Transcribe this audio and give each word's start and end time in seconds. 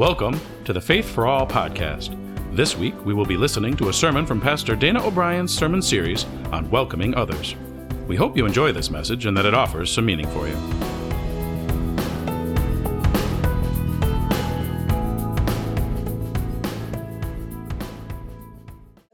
Welcome 0.00 0.40
to 0.64 0.72
the 0.72 0.80
Faith 0.80 1.06
for 1.06 1.26
All 1.26 1.46
podcast. 1.46 2.16
This 2.56 2.74
week, 2.74 2.94
we 3.04 3.12
will 3.12 3.26
be 3.26 3.36
listening 3.36 3.76
to 3.76 3.90
a 3.90 3.92
sermon 3.92 4.24
from 4.24 4.40
Pastor 4.40 4.74
Dana 4.74 5.06
O'Brien's 5.06 5.54
sermon 5.54 5.82
series 5.82 6.24
on 6.52 6.70
welcoming 6.70 7.14
others. 7.14 7.54
We 8.08 8.16
hope 8.16 8.34
you 8.34 8.46
enjoy 8.46 8.72
this 8.72 8.88
message 8.88 9.26
and 9.26 9.36
that 9.36 9.44
it 9.44 9.52
offers 9.52 9.92
some 9.92 10.06
meaning 10.06 10.26
for 10.28 10.48
you. 10.48 10.54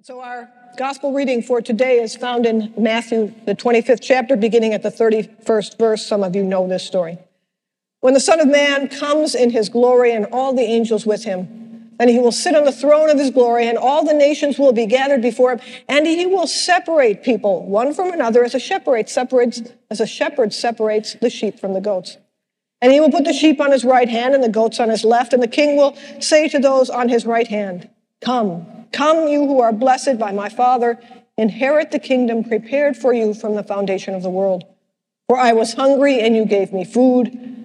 So, 0.02 0.20
our 0.20 0.48
gospel 0.78 1.12
reading 1.12 1.42
for 1.42 1.60
today 1.60 1.98
is 1.98 2.14
found 2.14 2.46
in 2.46 2.72
Matthew, 2.78 3.34
the 3.44 3.56
25th 3.56 4.02
chapter, 4.02 4.36
beginning 4.36 4.72
at 4.72 4.84
the 4.84 4.90
31st 4.90 5.78
verse. 5.78 6.06
Some 6.06 6.22
of 6.22 6.36
you 6.36 6.44
know 6.44 6.68
this 6.68 6.86
story. 6.86 7.18
When 8.06 8.14
the 8.14 8.20
Son 8.20 8.38
of 8.38 8.46
Man 8.46 8.86
comes 8.86 9.34
in 9.34 9.50
his 9.50 9.68
glory 9.68 10.12
and 10.12 10.26
all 10.26 10.52
the 10.54 10.62
angels 10.62 11.04
with 11.04 11.24
him, 11.24 11.90
then 11.98 12.08
he 12.08 12.20
will 12.20 12.30
sit 12.30 12.54
on 12.54 12.62
the 12.62 12.70
throne 12.70 13.10
of 13.10 13.18
his 13.18 13.32
glory, 13.32 13.66
and 13.66 13.76
all 13.76 14.04
the 14.04 14.14
nations 14.14 14.60
will 14.60 14.72
be 14.72 14.86
gathered 14.86 15.20
before 15.20 15.50
him, 15.50 15.60
and 15.88 16.06
he 16.06 16.24
will 16.24 16.46
separate 16.46 17.24
people 17.24 17.66
one 17.66 17.92
from 17.92 18.12
another 18.12 18.44
as 18.44 18.54
a 18.54 18.60
shepherd 18.60 19.08
separates, 19.08 19.60
as 19.90 20.00
a 20.00 20.06
shepherd 20.06 20.52
separates 20.52 21.14
the 21.14 21.28
sheep 21.28 21.58
from 21.58 21.72
the 21.74 21.80
goats. 21.80 22.16
And 22.80 22.92
he 22.92 23.00
will 23.00 23.10
put 23.10 23.24
the 23.24 23.32
sheep 23.32 23.60
on 23.60 23.72
his 23.72 23.84
right 23.84 24.08
hand 24.08 24.36
and 24.36 24.44
the 24.44 24.48
goats 24.48 24.78
on 24.78 24.88
his 24.88 25.02
left, 25.02 25.32
and 25.32 25.42
the 25.42 25.48
king 25.48 25.76
will 25.76 25.98
say 26.20 26.48
to 26.50 26.60
those 26.60 26.88
on 26.88 27.08
his 27.08 27.26
right 27.26 27.48
hand, 27.48 27.90
Come, 28.20 28.86
come, 28.92 29.26
you 29.26 29.48
who 29.48 29.60
are 29.60 29.72
blessed 29.72 30.16
by 30.16 30.30
my 30.30 30.48
Father, 30.48 31.00
inherit 31.36 31.90
the 31.90 31.98
kingdom 31.98 32.44
prepared 32.44 32.96
for 32.96 33.12
you 33.12 33.34
from 33.34 33.56
the 33.56 33.64
foundation 33.64 34.14
of 34.14 34.22
the 34.22 34.30
world. 34.30 34.62
For 35.26 35.36
I 35.36 35.54
was 35.54 35.72
hungry, 35.72 36.20
and 36.20 36.36
you 36.36 36.44
gave 36.44 36.72
me 36.72 36.84
food. 36.84 37.64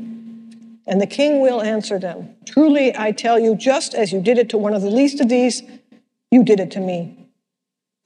And 0.91 0.99
the 0.99 1.07
king 1.07 1.39
will 1.39 1.61
answer 1.61 1.97
them 1.97 2.35
Truly, 2.45 2.95
I 2.95 3.13
tell 3.13 3.39
you, 3.39 3.55
just 3.55 3.95
as 3.95 4.11
you 4.11 4.21
did 4.21 4.37
it 4.37 4.49
to 4.49 4.57
one 4.57 4.73
of 4.73 4.81
the 4.81 4.89
least 4.89 5.21
of 5.21 5.29
these, 5.29 5.63
you 6.29 6.43
did 6.43 6.59
it 6.59 6.71
to 6.71 6.81
me. 6.81 7.29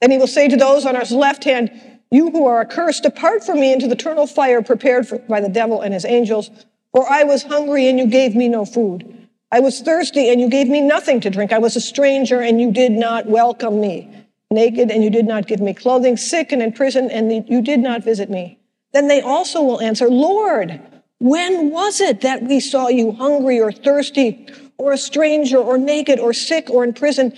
Then 0.00 0.12
he 0.12 0.18
will 0.18 0.28
say 0.28 0.46
to 0.48 0.56
those 0.56 0.86
on 0.86 0.94
his 0.94 1.10
left 1.10 1.42
hand, 1.42 1.72
You 2.12 2.30
who 2.30 2.46
are 2.46 2.60
accursed, 2.60 3.02
depart 3.02 3.44
from 3.44 3.58
me 3.58 3.72
into 3.72 3.88
the 3.88 3.94
eternal 3.94 4.28
fire 4.28 4.62
prepared 4.62 5.08
for, 5.08 5.18
by 5.18 5.40
the 5.40 5.48
devil 5.48 5.80
and 5.80 5.92
his 5.92 6.04
angels. 6.04 6.48
For 6.92 7.10
I 7.10 7.24
was 7.24 7.42
hungry, 7.42 7.88
and 7.88 7.98
you 7.98 8.06
gave 8.06 8.36
me 8.36 8.48
no 8.48 8.64
food. 8.64 9.28
I 9.50 9.58
was 9.58 9.80
thirsty, 9.80 10.30
and 10.30 10.40
you 10.40 10.48
gave 10.48 10.68
me 10.68 10.80
nothing 10.80 11.20
to 11.22 11.30
drink. 11.30 11.52
I 11.52 11.58
was 11.58 11.74
a 11.74 11.80
stranger, 11.80 12.40
and 12.40 12.60
you 12.60 12.70
did 12.70 12.92
not 12.92 13.26
welcome 13.26 13.80
me. 13.80 14.08
Naked, 14.52 14.92
and 14.92 15.02
you 15.02 15.10
did 15.10 15.26
not 15.26 15.48
give 15.48 15.60
me 15.60 15.74
clothing. 15.74 16.16
Sick 16.16 16.52
and 16.52 16.62
in 16.62 16.72
prison, 16.72 17.10
and 17.10 17.48
you 17.48 17.62
did 17.62 17.80
not 17.80 18.04
visit 18.04 18.30
me. 18.30 18.60
Then 18.92 19.08
they 19.08 19.22
also 19.22 19.60
will 19.60 19.80
answer, 19.80 20.08
Lord, 20.08 20.80
when 21.18 21.70
was 21.70 22.00
it 22.00 22.20
that 22.20 22.42
we 22.42 22.60
saw 22.60 22.88
you 22.88 23.12
hungry 23.12 23.60
or 23.60 23.72
thirsty 23.72 24.46
or 24.76 24.92
a 24.92 24.98
stranger 24.98 25.56
or 25.56 25.78
naked 25.78 26.18
or 26.18 26.32
sick 26.32 26.68
or 26.68 26.84
in 26.84 26.92
prison? 26.92 27.32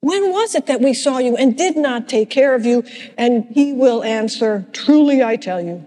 When 0.00 0.30
was 0.32 0.54
it 0.54 0.66
that 0.66 0.80
we 0.80 0.94
saw 0.94 1.18
you 1.18 1.36
and 1.36 1.56
did 1.56 1.76
not 1.76 2.08
take 2.08 2.30
care 2.30 2.54
of 2.54 2.64
you? 2.64 2.84
And 3.16 3.44
he 3.52 3.72
will 3.72 4.02
answer, 4.02 4.66
Truly 4.72 5.22
I 5.22 5.36
tell 5.36 5.60
you, 5.60 5.86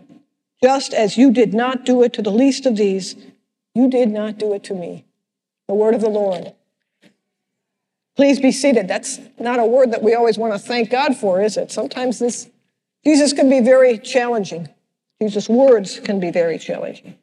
just 0.63 0.93
as 0.93 1.17
you 1.17 1.31
did 1.31 1.53
not 1.53 1.83
do 1.83 2.03
it 2.03 2.13
to 2.13 2.21
the 2.21 2.31
least 2.31 2.65
of 2.65 2.77
these, 2.77 3.15
you 3.75 3.89
did 3.89 4.09
not 4.09 4.37
do 4.37 4.53
it 4.53 4.63
to 4.65 4.73
me. 4.73 5.05
The 5.67 5.73
word 5.73 5.95
of 5.95 6.01
the 6.01 6.09
Lord. 6.09 6.53
Please 8.15 8.39
be 8.39 8.51
seated. 8.51 8.87
That's 8.87 9.19
not 9.39 9.59
a 9.59 9.65
word 9.65 9.91
that 9.91 10.03
we 10.03 10.13
always 10.13 10.37
want 10.37 10.53
to 10.53 10.59
thank 10.59 10.91
God 10.91 11.17
for, 11.17 11.41
is 11.41 11.57
it? 11.57 11.71
Sometimes 11.71 12.19
this, 12.19 12.49
Jesus 13.03 13.33
can 13.33 13.49
be 13.49 13.59
very 13.59 13.97
challenging. 13.97 14.69
Jesus' 15.19 15.49
words 15.49 15.99
can 15.99 16.19
be 16.19 16.31
very 16.31 16.59
challenging. 16.59 17.17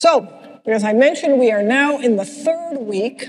So, 0.00 0.62
as 0.64 0.82
I 0.82 0.94
mentioned, 0.94 1.38
we 1.38 1.52
are 1.52 1.62
now 1.62 1.98
in 1.98 2.16
the 2.16 2.24
third 2.24 2.78
week 2.78 3.28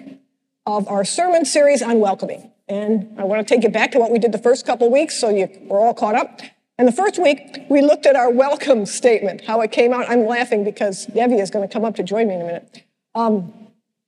of 0.65 0.87
our 0.87 1.03
sermon 1.03 1.43
series 1.43 1.81
on 1.81 1.99
welcoming. 1.99 2.49
And 2.69 3.13
I 3.19 3.25
want 3.25 3.45
to 3.45 3.53
take 3.53 3.65
you 3.65 3.69
back 3.69 3.91
to 3.91 3.99
what 3.99 4.09
we 4.09 4.19
did 4.19 4.31
the 4.31 4.37
first 4.37 4.65
couple 4.65 4.89
weeks 4.89 5.19
so 5.19 5.27
you, 5.27 5.49
we're 5.63 5.81
all 5.81 5.93
caught 5.93 6.15
up. 6.15 6.39
And 6.77 6.87
the 6.87 6.93
first 6.93 7.21
week, 7.21 7.65
we 7.69 7.81
looked 7.81 8.05
at 8.05 8.15
our 8.15 8.31
welcome 8.31 8.85
statement, 8.85 9.41
how 9.41 9.59
it 9.59 9.73
came 9.73 9.91
out. 9.91 10.09
I'm 10.09 10.25
laughing 10.25 10.63
because 10.63 11.07
Debbie 11.07 11.39
is 11.39 11.49
going 11.49 11.67
to 11.67 11.71
come 11.71 11.83
up 11.83 11.95
to 11.97 12.03
join 12.03 12.29
me 12.29 12.35
in 12.35 12.41
a 12.41 12.45
minute. 12.45 12.83
Um, 13.15 13.51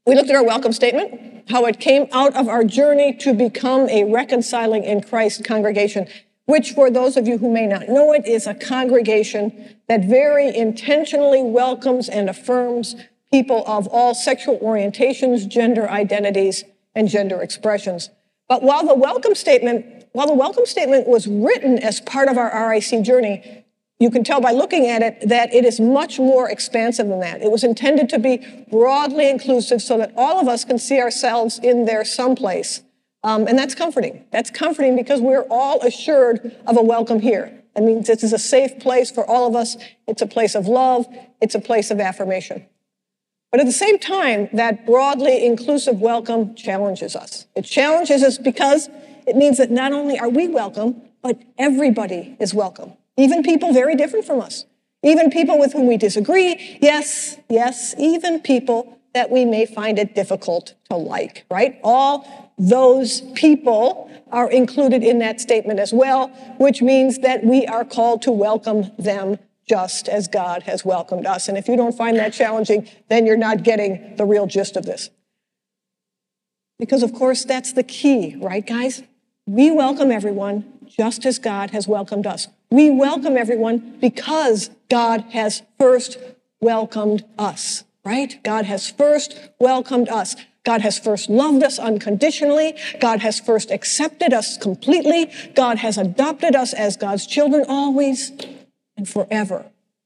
we 0.07 0.15
looked 0.15 0.29
at 0.29 0.35
our 0.37 0.45
welcome 0.45 0.71
statement, 0.71 1.49
how 1.49 1.65
it 1.65 1.81
came 1.81 2.07
out 2.13 2.33
of 2.33 2.47
our 2.47 2.63
journey 2.63 3.13
to 3.17 3.33
become 3.33 3.89
a 3.89 4.05
reconciling 4.05 4.85
in 4.85 5.01
Christ 5.01 5.43
congregation 5.43 6.07
which 6.45 6.71
for 6.71 6.89
those 6.89 7.15
of 7.17 7.27
you 7.27 7.37
who 7.37 7.51
may 7.51 7.65
not 7.65 7.87
know 7.87 8.13
it 8.13 8.25
is 8.27 8.47
a 8.47 8.53
congregation 8.53 9.77
that 9.87 10.03
very 10.05 10.55
intentionally 10.55 11.41
welcomes 11.41 12.09
and 12.09 12.29
affirms 12.29 12.95
people 13.31 13.63
of 13.65 13.87
all 13.87 14.13
sexual 14.13 14.59
orientations, 14.59 15.47
gender 15.47 15.89
identities, 15.89 16.63
and 16.93 17.07
gender 17.07 17.41
expressions. 17.41 18.09
But 18.47 18.61
while 18.61 18.85
the 18.85 18.93
welcome 18.93 19.35
statement, 19.35 20.05
while 20.11 20.27
the 20.27 20.33
welcome 20.33 20.65
statement 20.65 21.07
was 21.07 21.27
written 21.27 21.79
as 21.79 22.01
part 22.01 22.27
of 22.27 22.37
our 22.37 22.69
RIC 22.69 23.01
journey, 23.03 23.63
you 23.99 24.11
can 24.11 24.23
tell 24.23 24.41
by 24.41 24.51
looking 24.51 24.87
at 24.87 25.01
it 25.01 25.29
that 25.29 25.53
it 25.53 25.63
is 25.63 25.79
much 25.79 26.19
more 26.19 26.49
expansive 26.49 27.07
than 27.07 27.21
that. 27.21 27.41
It 27.41 27.51
was 27.51 27.63
intended 27.63 28.09
to 28.09 28.19
be 28.19 28.65
broadly 28.69 29.29
inclusive 29.29 29.81
so 29.81 29.97
that 29.97 30.13
all 30.17 30.39
of 30.39 30.47
us 30.47 30.65
can 30.65 30.77
see 30.77 30.99
ourselves 30.99 31.57
in 31.57 31.85
there 31.85 32.03
someplace. 32.03 32.81
Um, 33.23 33.47
and 33.47 33.57
that's 33.57 33.75
comforting. 33.75 34.25
That's 34.31 34.49
comforting 34.49 34.95
because 34.95 35.21
we're 35.21 35.45
all 35.49 35.81
assured 35.81 36.55
of 36.67 36.77
a 36.77 36.81
welcome 36.81 37.19
here. 37.19 37.63
I 37.75 37.79
mean, 37.79 38.03
this 38.03 38.23
is 38.23 38.33
a 38.33 38.39
safe 38.39 38.79
place 38.79 39.09
for 39.09 39.25
all 39.25 39.47
of 39.47 39.55
us. 39.55 39.77
It's 40.07 40.21
a 40.21 40.27
place 40.27 40.55
of 40.55 40.67
love. 40.67 41.07
It's 41.41 41.55
a 41.55 41.59
place 41.59 41.89
of 41.89 41.99
affirmation. 41.99 42.65
But 43.51 43.59
at 43.59 43.65
the 43.65 43.71
same 43.71 43.99
time, 43.99 44.49
that 44.53 44.85
broadly 44.85 45.45
inclusive 45.45 46.01
welcome 46.01 46.55
challenges 46.55 47.15
us. 47.15 47.47
It 47.55 47.63
challenges 47.63 48.23
us 48.23 48.37
because 48.37 48.89
it 49.25 49.35
means 49.35 49.57
that 49.57 49.71
not 49.71 49.93
only 49.93 50.19
are 50.19 50.29
we 50.29 50.47
welcome, 50.47 51.01
but 51.21 51.41
everybody 51.57 52.35
is 52.39 52.53
welcome. 52.53 52.93
Even 53.15 53.43
people 53.43 53.71
very 53.71 53.95
different 53.95 54.25
from 54.25 54.41
us. 54.41 54.65
Even 55.03 55.29
people 55.29 55.59
with 55.59 55.73
whom 55.73 55.87
we 55.87 55.97
disagree. 55.97 56.79
Yes, 56.81 57.37
yes, 57.49 57.93
even 57.97 58.39
people 58.39 58.99
that 59.13 59.29
we 59.29 59.45
may 59.45 59.65
find 59.65 59.99
it 59.99 60.15
difficult 60.15 60.73
to 60.89 60.95
like, 60.95 61.45
right? 61.49 61.79
All 61.83 62.51
those 62.57 63.21
people 63.33 64.09
are 64.31 64.49
included 64.49 65.03
in 65.03 65.19
that 65.19 65.39
statement 65.39 65.79
as 65.79 65.93
well, 65.93 66.27
which 66.57 66.81
means 66.81 67.19
that 67.19 67.43
we 67.43 67.65
are 67.67 67.85
called 67.85 68.21
to 68.23 68.31
welcome 68.31 68.91
them 68.97 69.37
just 69.67 70.09
as 70.09 70.27
God 70.27 70.63
has 70.63 70.83
welcomed 70.83 71.25
us. 71.25 71.47
And 71.47 71.57
if 71.57 71.67
you 71.67 71.75
don't 71.75 71.95
find 71.95 72.17
that 72.17 72.33
challenging, 72.33 72.89
then 73.09 73.25
you're 73.25 73.37
not 73.37 73.63
getting 73.63 74.15
the 74.17 74.25
real 74.25 74.45
gist 74.45 74.75
of 74.75 74.85
this. 74.85 75.09
Because, 76.79 77.03
of 77.03 77.13
course, 77.13 77.45
that's 77.45 77.73
the 77.73 77.83
key, 77.83 78.35
right, 78.41 78.65
guys? 78.65 79.03
We 79.45 79.71
welcome 79.71 80.11
everyone 80.11 80.65
just 80.85 81.25
as 81.25 81.39
God 81.39 81.71
has 81.71 81.87
welcomed 81.87 82.27
us. 82.27 82.47
We 82.71 82.89
welcome 82.89 83.37
everyone 83.37 83.97
because 84.01 84.69
God 84.89 85.21
has 85.31 85.61
first 85.79 86.17
welcomed 86.59 87.23
us, 87.37 87.83
right? 88.05 88.41
God 88.43 88.65
has 88.65 88.89
first 88.89 89.37
welcomed 89.59 90.09
us. 90.09 90.35
God 90.65 90.81
has 90.81 90.97
first 90.97 91.29
loved 91.29 91.63
us 91.63 91.77
unconditionally. 91.77 92.75
God 92.99 93.19
has 93.19 93.39
first 93.39 93.69
accepted 93.69 94.33
us 94.33 94.57
completely. 94.57 95.31
God 95.55 95.77
has 95.79 95.97
adopted 95.97 96.55
us 96.55 96.73
as 96.73 96.95
God's 96.95 97.27
children 97.27 97.65
always 97.67 98.31
and 98.95 99.07
forever. 99.07 99.65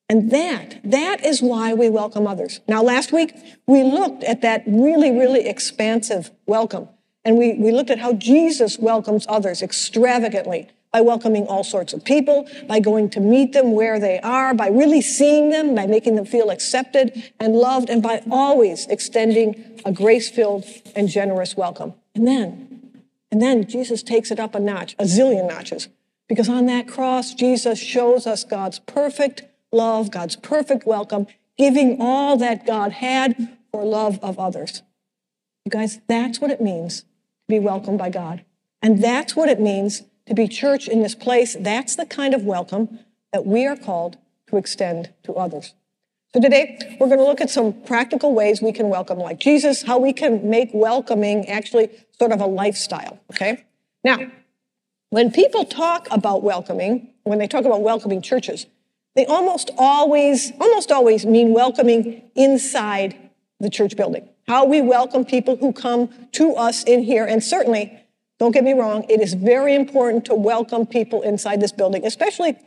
And 0.09 0.31
that, 0.31 0.79
that 0.83 1.25
is 1.25 1.41
why 1.41 1.73
we 1.73 1.89
welcome 1.89 2.27
others. 2.27 2.61
Now, 2.67 2.81
last 2.81 3.11
week, 3.11 3.35
we 3.67 3.83
looked 3.83 4.23
at 4.23 4.41
that 4.41 4.63
really, 4.65 5.11
really 5.11 5.47
expansive 5.47 6.31
welcome. 6.45 6.87
And 7.25 7.37
we, 7.37 7.55
we 7.55 7.71
looked 7.71 7.89
at 7.89 7.99
how 7.99 8.13
Jesus 8.13 8.79
welcomes 8.79 9.25
others 9.27 9.61
extravagantly 9.61 10.69
by 10.97 11.01
welcoming 11.01 11.45
all 11.45 11.63
sorts 11.63 11.93
of 11.93 12.03
people, 12.03 12.49
by 12.67 12.79
going 12.79 13.07
to 13.07 13.19
meet 13.19 13.53
them 13.53 13.73
where 13.73 13.99
they 13.99 14.19
are, 14.21 14.55
by 14.55 14.67
really 14.67 14.99
seeing 14.99 15.51
them, 15.51 15.75
by 15.75 15.85
making 15.85 16.15
them 16.15 16.25
feel 16.25 16.49
accepted 16.49 17.31
and 17.39 17.55
loved, 17.55 17.87
and 17.87 18.01
by 18.01 18.23
always 18.31 18.87
extending 18.87 19.79
a 19.85 19.91
grace 19.91 20.27
filled 20.27 20.65
and 20.95 21.07
generous 21.07 21.55
welcome. 21.55 21.93
And 22.15 22.27
then, 22.27 23.03
and 23.31 23.39
then 23.39 23.67
Jesus 23.67 24.01
takes 24.01 24.31
it 24.31 24.39
up 24.39 24.55
a 24.55 24.59
notch, 24.59 24.95
a 24.97 25.03
zillion 25.03 25.47
notches, 25.47 25.87
because 26.27 26.49
on 26.49 26.65
that 26.65 26.87
cross, 26.87 27.35
Jesus 27.35 27.77
shows 27.77 28.25
us 28.25 28.43
God's 28.43 28.79
perfect 28.79 29.43
love, 29.71 30.09
God's 30.09 30.35
perfect 30.35 30.87
welcome, 30.87 31.27
giving 31.59 32.01
all 32.01 32.37
that 32.37 32.65
God 32.65 32.91
had 32.93 33.55
for 33.71 33.85
love 33.85 34.17
of 34.23 34.39
others. 34.39 34.81
You 35.63 35.69
guys, 35.69 35.99
that's 36.07 36.41
what 36.41 36.49
it 36.49 36.59
means 36.59 37.01
to 37.01 37.05
be 37.49 37.59
welcomed 37.59 37.99
by 37.99 38.09
God. 38.09 38.43
And 38.81 39.03
that's 39.03 39.35
what 39.35 39.47
it 39.47 39.59
means 39.59 40.01
to 40.27 40.33
be 40.33 40.47
church 40.47 40.87
in 40.87 41.01
this 41.01 41.15
place. 41.15 41.55
That's 41.59 41.95
the 41.95 42.05
kind 42.05 42.33
of 42.33 42.43
welcome 42.43 42.99
that 43.33 43.45
we 43.45 43.65
are 43.65 43.75
called 43.75 44.17
to 44.49 44.57
extend 44.57 45.13
to 45.23 45.33
others. 45.33 45.73
So 46.33 46.41
today, 46.41 46.97
we're 46.99 47.07
going 47.07 47.19
to 47.19 47.25
look 47.25 47.41
at 47.41 47.49
some 47.49 47.73
practical 47.83 48.33
ways 48.33 48.61
we 48.61 48.73
can 48.73 48.89
welcome 48.89 49.17
like 49.17 49.39
Jesus, 49.39 49.83
how 49.83 49.97
we 49.97 50.11
can 50.11 50.49
make 50.49 50.69
welcoming 50.73 51.47
actually 51.47 51.89
sort 52.19 52.31
of 52.31 52.41
a 52.41 52.45
lifestyle, 52.45 53.19
okay? 53.31 53.63
Now, 54.03 54.19
when 55.09 55.31
people 55.31 55.63
talk 55.63 56.07
about 56.11 56.43
welcoming, 56.43 57.13
when 57.23 57.39
they 57.39 57.47
talk 57.47 57.63
about 57.63 57.81
welcoming 57.81 58.21
churches, 58.21 58.65
they 59.15 59.25
almost 59.25 59.71
always, 59.77 60.51
almost 60.59 60.91
always 60.91 61.25
mean 61.25 61.53
welcoming 61.53 62.29
inside 62.35 63.17
the 63.59 63.69
church 63.69 63.95
building. 63.95 64.27
How 64.47 64.65
we 64.65 64.81
welcome 64.81 65.25
people 65.25 65.55
who 65.55 65.73
come 65.73 66.09
to 66.33 66.53
us 66.55 66.83
in 66.83 67.03
here. 67.03 67.25
And 67.25 67.43
certainly, 67.43 67.99
don't 68.39 68.51
get 68.51 68.63
me 68.63 68.73
wrong, 68.73 69.05
it 69.09 69.19
is 69.19 69.33
very 69.33 69.73
important 69.73 70.25
to 70.25 70.35
welcome 70.35 70.85
people 70.85 71.21
inside 71.23 71.59
this 71.59 71.71
building, 71.71 72.05
especially, 72.05 72.57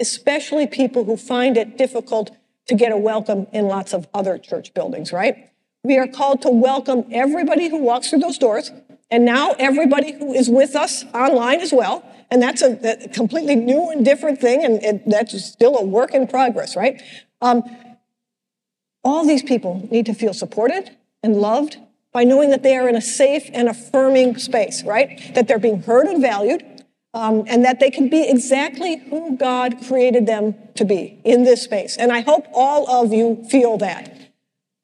especially 0.00 0.66
people 0.66 1.04
who 1.04 1.16
find 1.16 1.56
it 1.56 1.78
difficult 1.78 2.30
to 2.66 2.74
get 2.74 2.92
a 2.92 2.96
welcome 2.96 3.46
in 3.52 3.66
lots 3.66 3.92
of 3.92 4.08
other 4.12 4.38
church 4.38 4.74
buildings, 4.74 5.12
right? 5.12 5.50
We 5.84 5.98
are 5.98 6.06
called 6.06 6.42
to 6.42 6.50
welcome 6.50 7.04
everybody 7.12 7.68
who 7.68 7.78
walks 7.78 8.10
through 8.10 8.20
those 8.20 8.38
doors, 8.38 8.72
and 9.10 9.24
now 9.24 9.54
everybody 9.58 10.12
who 10.12 10.32
is 10.34 10.48
with 10.48 10.76
us 10.76 11.04
online 11.14 11.60
as 11.60 11.72
well. 11.72 12.04
And 12.30 12.40
that's 12.40 12.62
a, 12.62 13.04
a 13.04 13.08
completely 13.08 13.56
new 13.56 13.90
and 13.90 14.04
different 14.04 14.40
thing, 14.40 14.64
and, 14.64 14.82
and, 14.84 15.02
that's 15.06 15.44
still 15.44 15.76
a 15.76 15.84
work 15.84 16.14
in 16.14 16.28
progress, 16.28 16.76
right? 16.76 17.02
Um, 17.40 17.64
all 19.02 19.26
these 19.26 19.42
people 19.42 19.88
need 19.90 20.06
to 20.06 20.14
feel 20.14 20.32
supported 20.32 20.96
and 21.24 21.36
loved 21.36 21.78
by 22.12 22.24
knowing 22.24 22.50
that 22.50 22.62
they 22.62 22.76
are 22.76 22.88
in 22.88 22.96
a 22.96 23.00
safe 23.00 23.48
and 23.52 23.68
affirming 23.68 24.36
space, 24.36 24.82
right? 24.82 25.32
That 25.34 25.48
they're 25.48 25.58
being 25.58 25.82
heard 25.82 26.06
and 26.06 26.20
valued, 26.20 26.64
um, 27.14 27.44
and 27.46 27.64
that 27.64 27.80
they 27.80 27.90
can 27.90 28.08
be 28.08 28.28
exactly 28.28 28.98
who 29.08 29.36
God 29.36 29.84
created 29.86 30.26
them 30.26 30.54
to 30.74 30.84
be 30.84 31.20
in 31.24 31.44
this 31.44 31.62
space. 31.62 31.96
And 31.96 32.12
I 32.12 32.20
hope 32.20 32.46
all 32.52 32.88
of 32.90 33.12
you 33.12 33.44
feel 33.50 33.78
that. 33.78 34.32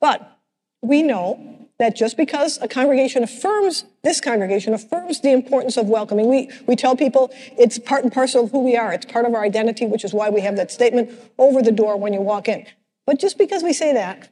But 0.00 0.38
we 0.82 1.02
know 1.02 1.56
that 1.78 1.94
just 1.94 2.16
because 2.16 2.58
a 2.62 2.68
congregation 2.68 3.22
affirms, 3.22 3.84
this 4.02 4.20
congregation 4.20 4.72
affirms 4.72 5.20
the 5.20 5.30
importance 5.30 5.76
of 5.76 5.88
welcoming, 5.88 6.28
we, 6.28 6.50
we 6.66 6.74
tell 6.74 6.96
people 6.96 7.30
it's 7.58 7.78
part 7.78 8.02
and 8.02 8.12
parcel 8.12 8.44
of 8.44 8.50
who 8.50 8.60
we 8.60 8.76
are. 8.76 8.92
It's 8.92 9.04
part 9.04 9.26
of 9.26 9.34
our 9.34 9.42
identity, 9.42 9.86
which 9.86 10.04
is 10.04 10.14
why 10.14 10.30
we 10.30 10.40
have 10.40 10.56
that 10.56 10.70
statement 10.70 11.10
over 11.38 11.60
the 11.60 11.72
door 11.72 11.96
when 11.96 12.12
you 12.12 12.20
walk 12.20 12.48
in. 12.48 12.66
But 13.06 13.18
just 13.18 13.36
because 13.36 13.62
we 13.62 13.72
say 13.72 13.92
that 13.92 14.30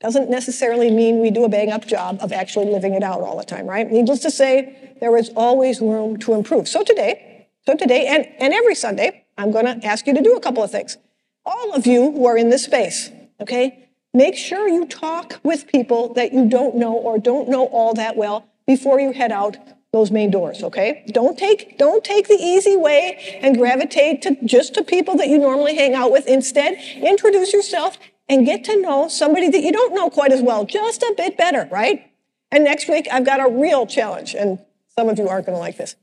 doesn't 0.00 0.30
necessarily 0.30 0.90
mean 0.90 1.20
we 1.20 1.30
do 1.30 1.44
a 1.44 1.48
bang 1.48 1.70
up 1.70 1.86
job 1.86 2.18
of 2.20 2.32
actually 2.32 2.66
living 2.66 2.94
it 2.94 3.02
out 3.02 3.20
all 3.20 3.36
the 3.36 3.44
time, 3.44 3.66
right? 3.66 3.90
Needless 3.90 4.20
to 4.20 4.30
say, 4.30 4.94
there 5.00 5.16
is 5.16 5.30
always 5.34 5.80
room 5.80 6.18
to 6.18 6.34
improve. 6.34 6.68
So 6.68 6.84
today, 6.84 7.48
so 7.66 7.74
today 7.74 8.06
and, 8.06 8.26
and 8.38 8.54
every 8.54 8.74
Sunday, 8.74 9.24
I'm 9.36 9.50
going 9.50 9.66
to 9.66 9.84
ask 9.86 10.06
you 10.06 10.14
to 10.14 10.22
do 10.22 10.36
a 10.36 10.40
couple 10.40 10.62
of 10.62 10.70
things. 10.70 10.96
All 11.44 11.72
of 11.74 11.86
you 11.86 12.12
who 12.12 12.26
are 12.26 12.36
in 12.36 12.50
this 12.50 12.64
space, 12.64 13.10
okay? 13.40 13.88
Make 14.14 14.36
sure 14.36 14.68
you 14.68 14.86
talk 14.86 15.40
with 15.42 15.66
people 15.66 16.14
that 16.14 16.32
you 16.32 16.48
don't 16.48 16.76
know 16.76 16.94
or 16.94 17.18
don't 17.18 17.48
know 17.48 17.66
all 17.66 17.94
that 17.94 18.16
well 18.16 18.48
before 18.66 19.00
you 19.00 19.12
head 19.12 19.32
out 19.32 19.56
those 19.92 20.10
main 20.10 20.30
doors, 20.30 20.62
okay? 20.62 21.04
Don't 21.08 21.38
take 21.38 21.78
don't 21.78 22.04
take 22.04 22.28
the 22.28 22.34
easy 22.34 22.76
way 22.76 23.38
and 23.42 23.56
gravitate 23.56 24.22
to 24.22 24.36
just 24.44 24.74
to 24.74 24.84
people 24.84 25.16
that 25.16 25.28
you 25.28 25.38
normally 25.38 25.74
hang 25.74 25.94
out 25.94 26.12
with. 26.12 26.26
Instead, 26.26 26.74
introduce 26.96 27.52
yourself 27.52 27.98
and 28.28 28.44
get 28.44 28.64
to 28.64 28.80
know 28.80 29.08
somebody 29.08 29.48
that 29.48 29.62
you 29.62 29.72
don't 29.72 29.94
know 29.94 30.10
quite 30.10 30.32
as 30.32 30.42
well, 30.42 30.64
just 30.64 31.02
a 31.02 31.14
bit 31.16 31.36
better, 31.36 31.68
right? 31.70 32.10
And 32.50 32.64
next 32.64 32.88
week 32.88 33.08
I've 33.10 33.24
got 33.24 33.40
a 33.40 33.50
real 33.50 33.86
challenge 33.86 34.34
and 34.34 34.58
some 34.96 35.08
of 35.08 35.18
you 35.18 35.28
aren't 35.28 35.46
going 35.46 35.56
to 35.56 35.60
like 35.60 35.76
this. 35.76 35.96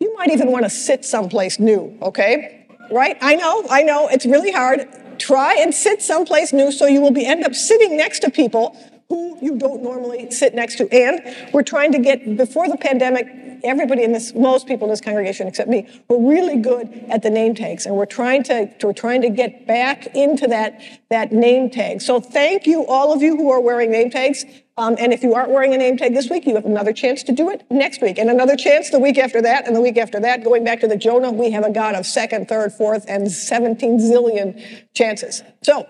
You 0.00 0.14
might 0.14 0.30
even 0.30 0.52
want 0.52 0.64
to 0.64 0.70
sit 0.70 1.04
someplace 1.04 1.58
new, 1.58 1.98
okay? 2.00 2.66
Right? 2.90 3.16
I 3.20 3.34
know, 3.34 3.66
I 3.68 3.82
know, 3.82 4.08
it's 4.08 4.24
really 4.24 4.52
hard. 4.52 4.88
Try 5.18 5.56
and 5.58 5.74
sit 5.74 6.00
someplace 6.00 6.52
new 6.52 6.70
so 6.70 6.86
you 6.86 7.00
will 7.00 7.10
be 7.10 7.26
end 7.26 7.44
up 7.44 7.54
sitting 7.54 7.96
next 7.96 8.20
to 8.20 8.30
people 8.30 8.76
who 9.08 9.38
you 9.42 9.56
don't 9.56 9.82
normally 9.82 10.30
sit 10.30 10.54
next 10.54 10.76
to. 10.76 10.88
And 10.94 11.20
we're 11.52 11.62
trying 11.62 11.92
to 11.92 11.98
get, 11.98 12.36
before 12.36 12.68
the 12.68 12.76
pandemic, 12.76 13.26
everybody 13.64 14.02
in 14.02 14.12
this, 14.12 14.34
most 14.34 14.66
people 14.66 14.86
in 14.86 14.90
this 14.90 15.00
congregation 15.00 15.46
except 15.46 15.68
me, 15.68 15.88
were 16.08 16.18
really 16.18 16.56
good 16.56 16.88
at 17.08 17.22
the 17.22 17.30
name 17.30 17.54
tags. 17.54 17.86
And 17.86 17.96
we're 17.96 18.06
trying 18.06 18.42
to, 18.44 18.70
we're 18.82 18.92
trying 18.92 19.22
to 19.22 19.30
get 19.30 19.66
back 19.66 20.06
into 20.14 20.46
that, 20.48 20.80
that 21.10 21.32
name 21.32 21.70
tag. 21.70 22.00
So 22.00 22.20
thank 22.20 22.66
you, 22.66 22.86
all 22.86 23.12
of 23.12 23.22
you 23.22 23.36
who 23.36 23.50
are 23.50 23.60
wearing 23.60 23.90
name 23.90 24.10
tags. 24.10 24.44
Um, 24.78 24.94
and 25.00 25.12
if 25.12 25.24
you 25.24 25.34
aren't 25.34 25.50
wearing 25.50 25.74
a 25.74 25.76
name 25.76 25.96
tag 25.96 26.14
this 26.14 26.30
week, 26.30 26.46
you 26.46 26.54
have 26.54 26.64
another 26.64 26.92
chance 26.92 27.24
to 27.24 27.32
do 27.32 27.50
it 27.50 27.64
next 27.68 28.00
week, 28.00 28.16
and 28.16 28.30
another 28.30 28.54
chance 28.54 28.90
the 28.90 29.00
week 29.00 29.18
after 29.18 29.42
that, 29.42 29.66
and 29.66 29.74
the 29.74 29.80
week 29.80 29.96
after 29.96 30.20
that. 30.20 30.44
Going 30.44 30.62
back 30.62 30.78
to 30.80 30.86
the 30.86 30.96
Jonah, 30.96 31.32
we 31.32 31.50
have 31.50 31.64
a 31.64 31.72
God 31.72 31.96
of 31.96 32.06
second, 32.06 32.46
third, 32.46 32.72
fourth, 32.72 33.04
and 33.08 33.28
17 33.30 33.98
zillion 33.98 34.64
chances. 34.94 35.42
So, 35.62 35.84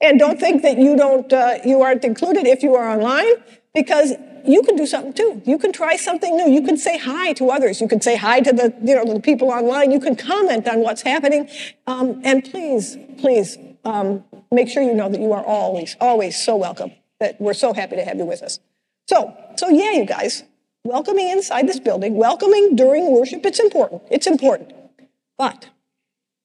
and 0.00 0.18
don't 0.18 0.40
think 0.40 0.62
that 0.62 0.76
you 0.76 0.96
don't, 0.96 1.32
uh, 1.32 1.58
you 1.64 1.82
aren't 1.82 2.04
included 2.04 2.48
if 2.48 2.64
you 2.64 2.74
are 2.74 2.88
online, 2.88 3.34
because 3.74 4.12
you 4.44 4.62
can 4.62 4.76
do 4.76 4.86
something 4.86 5.12
too. 5.12 5.42
You 5.44 5.58
can 5.58 5.72
try 5.72 5.96
something 5.96 6.36
new. 6.36 6.50
You 6.50 6.62
can 6.62 6.76
say 6.76 6.98
hi 6.98 7.32
to 7.34 7.50
others. 7.50 7.80
You 7.80 7.88
can 7.88 8.00
say 8.00 8.16
hi 8.16 8.40
to 8.40 8.52
the, 8.52 8.74
you 8.82 8.94
know, 8.94 9.12
the 9.12 9.20
people 9.20 9.50
online. 9.50 9.90
You 9.90 10.00
can 10.00 10.16
comment 10.16 10.68
on 10.68 10.80
what's 10.80 11.02
happening. 11.02 11.48
Um, 11.86 12.20
and 12.24 12.44
please, 12.44 12.96
please, 13.18 13.58
um, 13.84 14.24
make 14.50 14.68
sure 14.68 14.82
you 14.82 14.94
know 14.94 15.08
that 15.08 15.20
you 15.20 15.32
are 15.32 15.44
always, 15.44 15.96
always 16.00 16.36
so 16.36 16.56
welcome 16.56 16.92
that 17.20 17.40
we're 17.40 17.54
so 17.54 17.72
happy 17.72 17.96
to 17.96 18.04
have 18.04 18.16
you 18.16 18.24
with 18.24 18.42
us. 18.42 18.58
So, 19.08 19.36
so 19.56 19.68
yeah, 19.68 19.92
you 19.92 20.04
guys, 20.04 20.44
welcoming 20.84 21.28
inside 21.28 21.68
this 21.68 21.78
building, 21.78 22.16
welcoming 22.16 22.76
during 22.76 23.12
worship, 23.12 23.46
it's 23.46 23.60
important. 23.60 24.02
It's 24.10 24.26
important. 24.26 24.72
But 25.38 25.68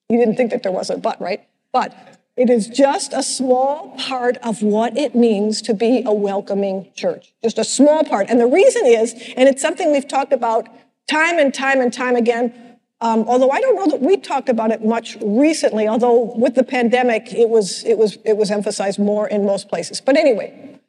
you 0.10 0.18
didn't 0.18 0.36
think 0.36 0.52
that 0.52 0.64
there 0.64 0.72
was 0.72 0.90
a 0.90 0.98
but, 0.98 1.20
right? 1.20 1.48
But 1.72 2.17
it 2.38 2.52
is 2.52 2.68
just 2.68 3.14
a 3.14 3.24
small 3.24 3.96
part 3.98 4.38
of 4.38 4.62
what 4.62 4.96
it 4.96 5.16
means 5.16 5.62
to 5.64 5.74
be 5.74 6.04
a 6.06 6.14
welcoming 6.14 6.88
church. 6.96 7.34
Just 7.44 7.58
a 7.58 7.64
small 7.64 8.04
part. 8.04 8.30
And 8.30 8.40
the 8.40 8.46
reason 8.46 8.86
is, 8.86 9.14
and 9.36 9.50
it's 9.50 9.62
something 9.62 9.92
we've 9.92 10.08
talked 10.08 10.32
about 10.32 10.70
time 11.08 11.40
and 11.40 11.52
time 11.52 11.82
and 11.82 11.92
time 11.92 12.16
again, 12.16 12.54
um, 13.02 13.26
although 13.28 13.50
I 13.50 13.60
don't 13.60 13.76
know 13.76 13.88
that 13.88 14.02
we 14.02 14.18
talked 14.18 14.50
about 14.50 14.72
it 14.72 14.86
much 14.86 15.18
recently, 15.22 15.88
although 15.88 16.36
with 16.36 16.54
the 16.54 16.64
pandemic, 16.64 17.34
it 17.34 17.50
was, 17.50 17.84
it, 17.84 17.98
was, 17.98 18.20
it 18.24 18.38
was 18.38 18.52
emphasized 18.52 19.00
more 19.00 19.28
in 19.28 19.44
most 19.44 19.68
places. 19.68 20.00
But 20.00 20.16
anyway, 20.16 20.80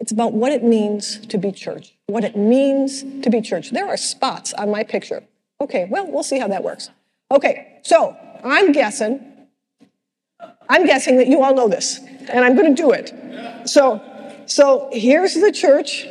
it's 0.00 0.10
about 0.10 0.32
what 0.32 0.50
it 0.52 0.64
means 0.64 1.24
to 1.26 1.38
be 1.38 1.52
church, 1.52 1.94
what 2.06 2.24
it 2.24 2.36
means 2.36 3.02
to 3.22 3.30
be 3.30 3.40
church. 3.40 3.70
There 3.70 3.86
are 3.86 3.96
spots 3.96 4.52
on 4.52 4.70
my 4.70 4.82
picture. 4.82 5.22
Okay, 5.60 5.86
well, 5.88 6.10
we'll 6.10 6.22
see 6.22 6.38
how 6.38 6.48
that 6.48 6.64
works. 6.64 6.90
Okay, 7.30 7.80
so 7.82 8.16
I'm 8.44 8.72
guessing, 8.72 9.20
I'm 10.68 10.86
guessing 10.86 11.16
that 11.16 11.28
you 11.28 11.42
all 11.42 11.54
know 11.54 11.68
this, 11.68 11.98
and 12.28 12.44
I'm 12.44 12.54
going 12.54 12.74
to 12.74 12.82
do 12.82 12.92
it. 12.92 13.68
So, 13.68 14.02
so 14.46 14.88
here's 14.92 15.34
the 15.34 15.52
church, 15.52 16.06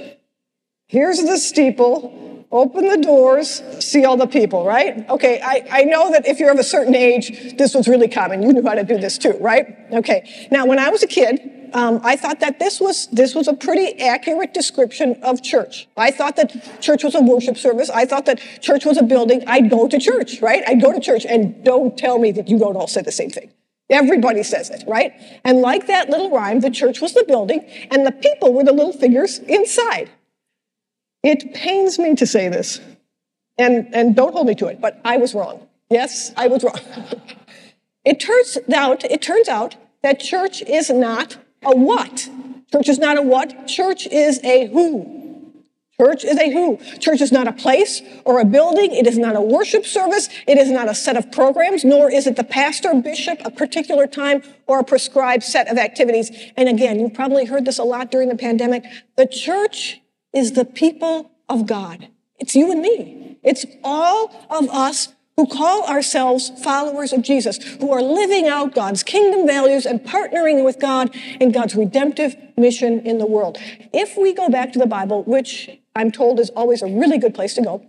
here's 0.88 1.22
the 1.24 1.38
steeple, 1.38 2.46
open 2.52 2.88
the 2.88 2.98
doors, 2.98 3.62
see 3.80 4.06
all 4.06 4.18
the 4.18 4.28
people, 4.28 4.66
right? 4.66 5.08
Okay, 5.10 5.42
I, 5.42 5.66
I 5.70 5.84
know 5.84 6.12
that 6.12 6.28
if 6.28 6.40
you're 6.40 6.52
of 6.52 6.60
a 6.60 6.64
certain 6.64 6.96
age, 6.96 7.56
this 7.58 7.74
was 7.76 7.88
really 7.88 8.08
common. 8.08 8.42
You 8.42 8.54
knew 8.54 8.64
how 8.64 8.76
to 8.76 8.84
do 8.84 8.98
this 8.98 9.18
too, 9.18 9.38
right? 9.40 9.76
Okay. 9.92 10.48
Now, 10.50 10.66
when 10.66 10.80
I 10.80 10.90
was 10.90 11.04
a 11.04 11.08
kid, 11.08 11.70
um, 11.74 12.00
I 12.04 12.16
thought 12.16 12.40
that 12.40 12.60
this 12.60 12.80
was 12.80 13.08
this 13.08 13.36
was 13.36 13.50
a 13.50 13.54
pretty 13.54 14.00
accurate 14.00 14.54
description 14.54 15.20
of 15.22 15.44
church. 15.44 15.88
I 15.98 16.12
thought 16.12 16.38
that 16.38 16.82
church 16.82 17.04
was 17.04 17.14
a 17.14 17.22
worship 17.22 17.58
service. 17.58 17.90
I 17.90 18.06
thought 18.06 18.26
that 18.26 18.40
church 18.62 18.86
was 18.86 18.98
a 18.98 19.04
building. 19.04 19.44
I'd 19.48 19.70
go 19.70 19.88
to 19.88 20.00
church, 20.00 20.42
right? 20.42 20.64
I'd 20.66 20.82
go 20.82 20.94
to 20.94 21.00
church, 21.00 21.26
and 21.26 21.64
don't 21.66 21.98
tell 21.98 22.20
me 22.20 22.32
that 22.32 22.48
you 22.48 22.58
don't 22.58 22.78
all 22.78 22.88
say 22.88 23.02
the 23.02 23.12
same 23.12 23.30
thing. 23.30 23.52
Everybody 23.90 24.44
says 24.44 24.70
it, 24.70 24.84
right? 24.86 25.14
And 25.46 25.60
like 25.62 25.88
that 25.88 26.10
little 26.10 26.30
rhyme, 26.30 26.60
the 26.60 26.70
church 26.70 27.00
was 27.00 27.14
the 27.14 27.24
building, 27.24 27.62
and 27.90 28.06
the 28.06 28.12
people 28.12 28.54
were 28.54 28.64
the 28.64 28.74
little 28.74 28.92
figures 28.92 29.40
inside. 29.40 30.10
It 31.24 31.54
pains 31.54 31.98
me 31.98 32.16
to 32.16 32.26
say 32.26 32.50
this, 32.50 32.82
and, 33.58 33.88
and 33.94 34.16
don't 34.16 34.34
hold 34.34 34.48
me 34.48 34.56
to 34.56 34.68
it, 34.68 34.82
but 34.82 35.00
I 35.06 35.18
was 35.18 35.34
wrong. 35.34 35.68
Yes, 35.90 36.34
I 36.36 36.48
was 36.48 36.64
wrong. 36.64 36.80
it 38.06 38.20
turns 38.20 38.58
out, 38.74 39.06
it 39.06 39.22
turns 39.22 39.48
out 39.48 39.76
that 40.04 40.20
church 40.20 40.62
is 40.62 40.90
not 40.90 41.38
a 41.64 41.76
what. 41.76 42.30
Church 42.72 42.90
is 42.90 43.00
not 43.00 43.18
a 43.18 43.22
what. 43.22 43.68
Church 43.68 44.06
is 44.08 44.44
a 44.44 44.68
who. 44.68 45.17
Church 46.00 46.24
is 46.24 46.38
a 46.38 46.52
who. 46.52 46.78
Church 47.00 47.22
is 47.22 47.32
not 47.32 47.48
a 47.48 47.52
place 47.52 48.04
or 48.24 48.40
a 48.40 48.46
building. 48.46 48.92
It 48.92 49.08
is 49.08 49.18
not 49.18 49.36
a 49.36 49.42
worship 49.42 49.84
service. 49.84 50.30
It 50.48 50.60
is 50.60 50.70
not 50.70 50.88
a 50.88 50.94
set 50.94 51.18
of 51.18 51.32
programs, 51.32 51.84
nor 51.84 52.12
is 52.12 52.28
it 52.28 52.36
the 52.36 52.44
pastor, 52.44 52.94
bishop, 52.94 53.42
a 53.44 53.50
particular 53.50 54.06
time, 54.06 54.44
or 54.68 54.80
a 54.80 54.84
prescribed 54.84 55.44
set 55.44 55.68
of 55.68 55.80
activities. 55.80 56.32
And 56.56 56.70
again, 56.70 57.00
you 57.00 57.10
probably 57.10 57.46
heard 57.46 57.66
this 57.66 57.80
a 57.80 57.84
lot 57.84 58.12
during 58.12 58.30
the 58.30 58.36
pandemic. 58.36 58.84
The 59.16 59.26
church 59.26 60.00
is 60.34 60.52
the 60.52 60.66
people 60.66 61.32
of 61.50 61.66
God. 61.66 62.10
It's 62.38 62.56
you 62.56 62.72
and 62.72 62.82
me. 62.82 63.40
It's 63.42 63.66
all 63.84 64.46
of 64.52 64.70
us 64.70 65.14
who 65.38 65.46
call 65.46 65.84
ourselves 65.86 66.52
followers 66.64 67.14
of 67.14 67.22
Jesus, 67.22 67.58
who 67.80 67.92
are 67.92 68.02
living 68.02 68.48
out 68.48 68.74
God's 68.74 69.04
kingdom 69.04 69.46
values 69.46 69.86
and 69.86 70.04
partnering 70.04 70.66
with 70.66 70.80
God 70.80 71.16
in 71.40 71.52
God's 71.52 71.76
redemptive 71.76 72.36
mission 72.58 73.00
in 73.02 73.20
the 73.20 73.26
world. 73.28 73.60
If 73.94 74.18
we 74.18 74.34
go 74.34 74.50
back 74.50 74.74
to 74.74 74.80
the 74.80 74.88
Bible, 74.88 75.24
which 75.24 75.70
I'm 75.96 76.12
told 76.12 76.40
is 76.40 76.50
always 76.50 76.82
a 76.82 76.88
really 76.88 77.20
good 77.20 77.36
place 77.36 77.54
to 77.54 77.62
go, 77.62 77.86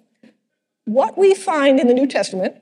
what 0.85 1.17
we 1.17 1.35
find 1.35 1.81
in 1.81 1.87
the 1.87 1.95
New 1.95 2.07
Testament 2.07 2.57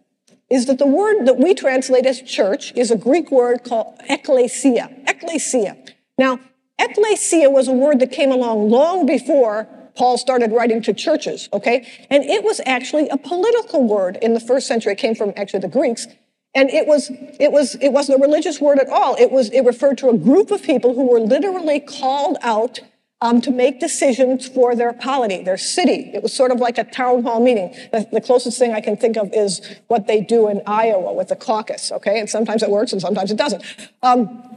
is 0.48 0.66
that 0.66 0.78
the 0.78 0.86
word 0.86 1.26
that 1.26 1.38
we 1.38 1.52
translate 1.52 2.06
as 2.06 2.22
church 2.22 2.72
is 2.76 2.92
a 2.92 2.96
Greek 2.96 3.32
word 3.32 3.64
called 3.64 3.98
ekklesia. 4.08 5.04
Ekklesia. 5.04 5.76
Now, 6.16 6.38
ekklesia 6.80 7.50
was 7.50 7.66
a 7.66 7.72
word 7.72 7.98
that 7.98 8.12
came 8.12 8.30
along 8.30 8.70
long 8.70 9.04
before 9.04 9.68
Paul 9.96 10.18
started 10.18 10.52
writing 10.52 10.82
to 10.82 10.94
churches, 10.94 11.48
okay? 11.52 11.86
And 12.10 12.24
it 12.24 12.44
was 12.44 12.60
actually 12.66 13.08
a 13.08 13.16
political 13.16 13.86
word 13.86 14.18
in 14.22 14.34
the 14.34 14.40
first 14.40 14.66
century. 14.66 14.92
It 14.92 14.98
came 14.98 15.14
from 15.14 15.32
actually 15.36 15.60
the 15.60 15.68
Greeks. 15.68 16.06
And 16.54 16.70
it 16.70 16.86
was, 16.86 17.10
it 17.38 17.52
was, 17.52 17.74
it 17.76 17.90
wasn't 17.90 18.18
a 18.18 18.22
religious 18.22 18.60
word 18.60 18.78
at 18.78 18.88
all. 18.88 19.14
It 19.16 19.30
was, 19.30 19.50
it 19.50 19.62
referred 19.62 19.98
to 19.98 20.08
a 20.08 20.16
group 20.16 20.50
of 20.50 20.62
people 20.62 20.94
who 20.94 21.06
were 21.06 21.20
literally 21.20 21.80
called 21.80 22.38
out 22.42 22.80
um, 23.20 23.40
to 23.42 23.50
make 23.50 23.80
decisions 23.80 24.46
for 24.46 24.74
their 24.74 24.92
polity, 24.92 25.42
their 25.42 25.56
city. 25.56 26.10
It 26.14 26.22
was 26.22 26.34
sort 26.34 26.50
of 26.50 26.58
like 26.58 26.78
a 26.78 26.84
town 26.84 27.22
hall 27.22 27.40
meeting. 27.40 27.74
The, 27.92 28.06
the, 28.12 28.20
closest 28.20 28.58
thing 28.58 28.72
I 28.72 28.80
can 28.80 28.96
think 28.96 29.16
of 29.16 29.30
is 29.32 29.60
what 29.88 30.06
they 30.06 30.20
do 30.20 30.48
in 30.48 30.62
Iowa 30.66 31.12
with 31.14 31.28
the 31.28 31.36
caucus, 31.36 31.90
okay? 31.92 32.20
And 32.20 32.28
sometimes 32.28 32.62
it 32.62 32.70
works 32.70 32.92
and 32.92 33.00
sometimes 33.00 33.30
it 33.30 33.38
doesn't. 33.38 33.62
Um, 34.02 34.55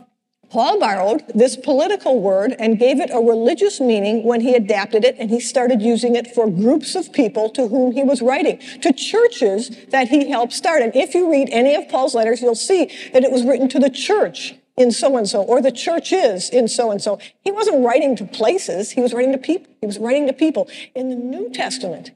Paul 0.49 0.79
borrowed 0.79 1.23
this 1.35 1.55
political 1.55 2.21
word 2.21 2.55
and 2.57 2.79
gave 2.79 2.99
it 2.99 3.11
a 3.11 3.19
religious 3.19 3.79
meaning 3.79 4.23
when 4.23 4.41
he 4.41 4.55
adapted 4.55 5.05
it 5.05 5.15
and 5.19 5.29
he 5.29 5.39
started 5.39 5.81
using 5.81 6.15
it 6.15 6.33
for 6.33 6.49
groups 6.49 6.95
of 6.95 7.13
people 7.13 7.49
to 7.51 7.67
whom 7.67 7.91
he 7.91 8.03
was 8.03 8.21
writing, 8.21 8.57
to 8.81 8.91
churches 8.91 9.69
that 9.89 10.07
he 10.07 10.29
helped 10.29 10.53
start. 10.53 10.81
And 10.81 10.95
if 10.95 11.13
you 11.13 11.31
read 11.31 11.49
any 11.51 11.75
of 11.75 11.87
Paul's 11.87 12.15
letters, 12.15 12.41
you'll 12.41 12.55
see 12.55 12.85
that 13.13 13.23
it 13.23 13.31
was 13.31 13.43
written 13.43 13.69
to 13.69 13.79
the 13.79 13.91
church 13.91 14.55
in 14.75 14.91
so 14.91 15.17
and 15.17 15.27
so, 15.27 15.43
or 15.43 15.61
the 15.61 15.71
church 15.71 16.11
is 16.11 16.49
in 16.49 16.67
so 16.67 16.89
and 16.89 17.01
so. 17.01 17.19
He 17.41 17.51
wasn't 17.51 17.85
writing 17.85 18.15
to 18.15 18.25
places, 18.25 18.91
he 18.91 19.01
was 19.01 19.13
writing 19.13 19.33
to 19.33 19.37
people. 19.37 19.71
He 19.81 19.85
was 19.85 19.99
writing 19.99 20.25
to 20.27 20.33
people. 20.33 20.67
In 20.95 21.09
the 21.09 21.15
New 21.15 21.49
Testament, 21.51 22.11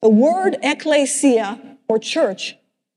the 0.00 0.08
word 0.08 0.56
ecclesia 0.62 1.76
or 1.88 1.98
church 1.98 2.56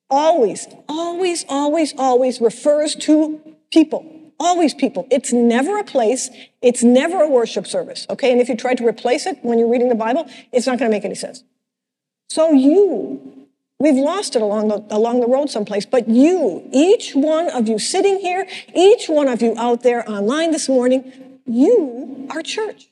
always, 0.10 0.66
always, 0.88 1.46
always, 1.50 1.94
always 1.98 2.42
refers 2.42 2.96
to 2.96 3.42
people 3.72 4.15
always 4.40 4.74
people. 4.74 5.08
It's 5.12 5.32
never 5.32 5.78
a 5.78 5.84
place. 5.84 6.30
It's 6.62 6.84
never 6.84 7.22
a 7.22 7.30
worship 7.30 7.68
service. 7.68 8.06
Okay. 8.10 8.32
And 8.32 8.42
if 8.42 8.50
you 8.50 8.56
try 8.56 8.74
to 8.76 8.86
replace 8.86 9.26
it 9.26 9.40
when 9.42 9.60
you're 9.60 9.70
reading 9.70 9.90
the 9.90 9.96
Bible, 9.96 10.30
it's 10.52 10.68
not 10.68 10.80
going 10.80 10.90
to 10.90 10.96
make 10.96 11.06
any 11.06 11.16
sense. 11.16 11.44
So 12.30 12.52
you, 12.52 13.48
we've 13.80 13.96
lost 13.96 14.36
it 14.36 14.42
along 14.42 14.68
the, 14.70 14.86
along 14.90 15.22
the 15.22 15.28
road 15.28 15.50
someplace, 15.50 15.86
but 15.86 16.08
you, 16.10 16.68
each 16.72 17.14
one 17.14 17.50
of 17.50 17.68
you 17.68 17.80
sitting 17.80 18.20
here, 18.20 18.48
each 18.76 19.08
one 19.08 19.28
of 19.28 19.42
you 19.42 19.56
out 19.58 19.84
there 19.84 20.10
online 20.10 20.52
this 20.52 20.68
morning, 20.68 21.40
you 21.46 22.28
are 22.32 22.42
church. 22.42 22.90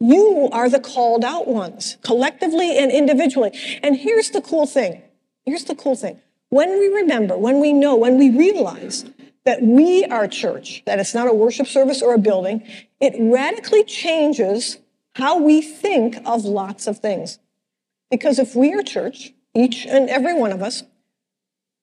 You 0.00 0.48
are 0.52 0.68
the 0.68 0.80
called 0.80 1.24
out 1.24 1.46
ones, 1.46 1.96
collectively 2.02 2.76
and 2.76 2.90
individually. 2.90 3.58
And 3.82 3.96
here's 3.96 4.30
the 4.30 4.40
cool 4.40 4.66
thing. 4.66 5.02
Here's 5.46 5.64
the 5.64 5.74
cool 5.74 5.94
thing. 5.94 6.20
When 6.50 6.78
we 6.78 6.88
remember, 6.88 7.38
when 7.38 7.60
we 7.60 7.72
know, 7.72 7.96
when 7.96 8.18
we 8.18 8.30
realize 8.30 9.04
that 9.44 9.62
we 9.62 10.04
are 10.04 10.26
church, 10.26 10.82
that 10.86 10.98
it's 10.98 11.14
not 11.14 11.28
a 11.28 11.34
worship 11.34 11.66
service 11.66 12.02
or 12.02 12.14
a 12.14 12.18
building, 12.18 12.66
it 13.00 13.14
radically 13.18 13.84
changes 13.84 14.78
how 15.16 15.38
we 15.38 15.60
think 15.60 16.16
of 16.24 16.44
lots 16.44 16.86
of 16.86 16.98
things. 16.98 17.38
Because 18.10 18.38
if 18.38 18.54
we 18.54 18.72
are 18.72 18.82
church, 18.82 19.32
each 19.54 19.86
and 19.86 20.08
every 20.08 20.34
one 20.34 20.52
of 20.52 20.62
us, 20.62 20.82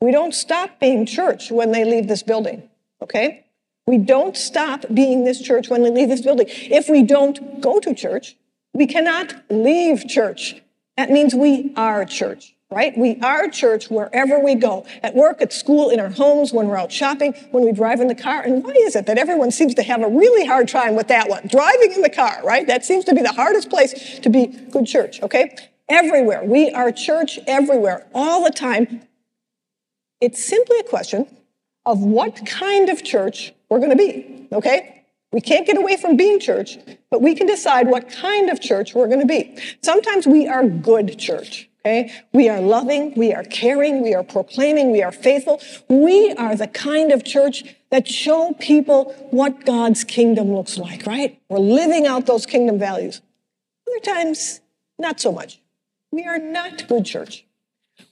we 0.02 0.12
don't 0.12 0.34
stop 0.34 0.80
being 0.80 1.06
church 1.06 1.52
when 1.52 1.72
they 1.72 1.86
leave 1.86 2.08
this 2.08 2.24
building, 2.24 2.64
okay? 3.02 3.46
We 3.86 3.98
don't 3.98 4.36
stop 4.36 4.86
being 4.94 5.24
this 5.24 5.42
church 5.42 5.70
when 5.70 5.84
they 5.84 5.92
leave 5.92 6.10
this 6.10 6.22
building. 6.22 6.48
If 6.50 6.90
we 6.90 7.04
don't 7.04 7.62
go 7.62 7.80
to 7.80 7.94
church, 7.94 8.36
we 8.74 8.88
cannot 8.88 9.36
leave 9.50 10.08
church. 10.08 10.62
That 10.98 11.12
means 11.12 11.36
we 11.36 11.74
are 11.76 12.06
church 12.06 12.56
right? 12.72 12.98
We 12.98 13.20
are 13.22 13.50
church 13.50 13.90
wherever 13.90 14.40
we 14.40 14.56
go, 14.56 14.86
at 15.04 15.14
work, 15.14 15.42
at 15.42 15.52
school, 15.52 15.90
in 15.90 16.00
our 16.00 16.10
homes, 16.10 16.54
when 16.54 16.68
we're 16.68 16.78
out 16.78 16.92
shopping, 16.92 17.34
when 17.52 17.66
we 17.66 17.74
drive 17.74 18.00
in 18.00 18.08
the 18.08 18.16
car. 18.16 18.42
And 18.42 18.64
why 18.64 18.72
is 18.72 18.96
it 18.96 19.06
that 19.08 19.18
everyone 19.18 19.52
seems 19.52 19.76
to 19.76 19.84
have 19.84 20.02
a 20.02 20.08
really 20.08 20.46
hard 20.46 20.70
time 20.70 20.96
with 20.96 21.10
that 21.10 21.30
one? 21.30 21.48
Driving 21.48 21.92
in 21.92 22.02
the 22.02 22.10
car, 22.10 22.40
right? 22.44 22.66
That 22.66 22.86
seems 22.86 23.04
to 23.06 23.14
be 23.14 23.22
the 23.22 23.34
hardest 23.34 23.70
place 23.70 24.20
to 24.20 24.30
be 24.30 24.48
good 24.48 24.88
church, 24.88 25.22
okay? 25.22 25.56
Everywhere. 25.90 26.44
We 26.46 26.72
are 26.72 26.92
church 26.94 27.38
everywhere, 27.46 28.08
all 28.16 28.44
the 28.44 28.52
time. 28.52 29.02
It's 30.22 30.44
simply 30.44 30.80
a 30.80 30.84
question 30.84 31.28
of 31.86 32.00
what 32.00 32.46
kind 32.46 32.90
of 32.90 33.04
church 33.04 33.54
we're 33.70 33.80
going 33.80 33.90
to 33.90 33.98
be, 33.98 34.48
okay? 34.54 35.04
We 35.34 35.42
can't 35.42 35.66
get 35.66 35.78
away 35.78 35.98
from 35.98 36.16
being 36.16 36.40
church, 36.40 36.78
but 37.10 37.22
we 37.22 37.36
can 37.36 37.48
decide 37.48 37.88
what 37.88 38.10
kind 38.10 38.50
of 38.50 38.62
church 38.62 38.94
we're 38.94 39.08
going 39.08 39.22
to 39.22 39.26
be. 39.26 39.58
Sometimes 39.82 40.28
we 40.28 40.48
are 40.48 40.68
good 40.68 41.18
church. 41.18 41.70
Okay? 41.84 42.14
We 42.32 42.48
are 42.48 42.62
loving, 42.62 43.16
we 43.16 43.34
are 43.34 43.44
caring, 43.44 44.04
we 44.04 44.14
are 44.14 44.24
proclaiming, 44.24 44.92
we 44.92 45.02
are 45.02 45.12
faithful. 45.12 45.60
We 45.90 46.32
are 46.34 46.56
the 46.56 46.68
kind 46.68 47.12
of 47.12 47.24
church 47.24 47.64
that 47.90 48.08
show 48.08 48.56
people 48.60 49.14
what 49.32 49.66
God's 49.66 50.04
kingdom 50.04 50.54
looks 50.54 50.78
like, 50.78 51.08
right? 51.08 51.42
We're 51.50 51.60
living 51.60 52.06
out 52.06 52.28
those 52.28 52.46
kingdom 52.46 52.78
values. 52.78 53.22
Other 53.90 54.00
times, 54.00 54.62
not 55.00 55.20
so 55.20 55.32
much. 55.32 55.60
We 56.12 56.26
are 56.26 56.38
not 56.38 56.88
good 56.88 57.06
church. 57.06 57.46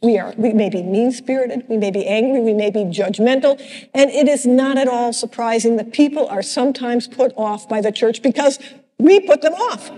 We 0.01 0.17
are, 0.17 0.33
we 0.37 0.53
may 0.53 0.69
be 0.69 0.81
mean 0.81 1.11
spirited, 1.11 1.65
we 1.67 1.77
may 1.77 1.91
be 1.91 2.05
angry, 2.05 2.41
we 2.41 2.53
may 2.53 2.69
be 2.69 2.85
judgmental, 2.85 3.59
and 3.93 4.09
it 4.11 4.27
is 4.27 4.45
not 4.45 4.77
at 4.77 4.87
all 4.87 5.13
surprising 5.13 5.77
that 5.77 5.93
people 5.93 6.27
are 6.27 6.41
sometimes 6.41 7.07
put 7.07 7.33
off 7.35 7.67
by 7.67 7.81
the 7.81 7.91
church 7.91 8.21
because 8.21 8.59
we 8.97 9.19
put 9.19 9.41
them 9.41 9.53
off. 9.53 9.91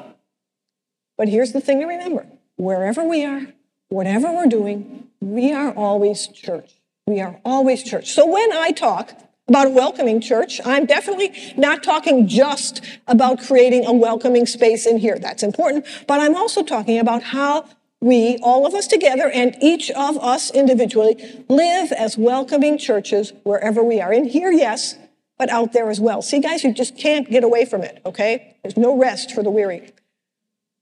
But 1.17 1.29
here's 1.29 1.51
the 1.51 1.61
thing 1.61 1.79
to 1.79 1.85
remember 1.85 2.25
wherever 2.57 3.03
we 3.03 3.25
are, 3.25 3.47
whatever 3.91 4.31
we're 4.31 4.47
doing, 4.47 5.07
we 5.19 5.51
are 5.53 5.73
always 5.73 6.27
church. 6.27 6.71
We 7.05 7.19
are 7.19 7.39
always 7.43 7.83
church. 7.83 8.11
So 8.11 8.25
when 8.25 8.51
I 8.53 8.71
talk 8.71 9.13
about 9.47 9.67
a 9.67 9.69
welcoming 9.69 10.21
church, 10.21 10.61
I'm 10.65 10.85
definitely 10.85 11.33
not 11.57 11.83
talking 11.83 12.27
just 12.27 12.81
about 13.05 13.41
creating 13.41 13.85
a 13.85 13.91
welcoming 13.91 14.45
space 14.45 14.85
in 14.85 14.97
here. 14.97 15.19
That's 15.19 15.43
important. 15.43 15.85
But 16.07 16.21
I'm 16.21 16.35
also 16.35 16.63
talking 16.63 16.99
about 16.99 17.21
how 17.21 17.65
we, 17.99 18.37
all 18.41 18.65
of 18.65 18.73
us 18.73 18.87
together, 18.87 19.29
and 19.29 19.55
each 19.61 19.91
of 19.91 20.17
us 20.17 20.49
individually, 20.51 21.43
live 21.49 21.91
as 21.91 22.17
welcoming 22.17 22.77
churches 22.77 23.33
wherever 23.43 23.83
we 23.83 23.99
are. 23.99 24.13
In 24.13 24.25
here, 24.25 24.51
yes, 24.51 24.95
but 25.37 25.49
out 25.49 25.73
there 25.73 25.89
as 25.89 25.99
well. 25.99 26.21
See, 26.21 26.39
guys, 26.39 26.63
you 26.63 26.73
just 26.73 26.97
can't 26.97 27.29
get 27.29 27.43
away 27.43 27.65
from 27.65 27.83
it, 27.83 28.01
okay? 28.05 28.55
There's 28.63 28.77
no 28.77 28.97
rest 28.97 29.33
for 29.33 29.43
the 29.43 29.51
weary. 29.51 29.91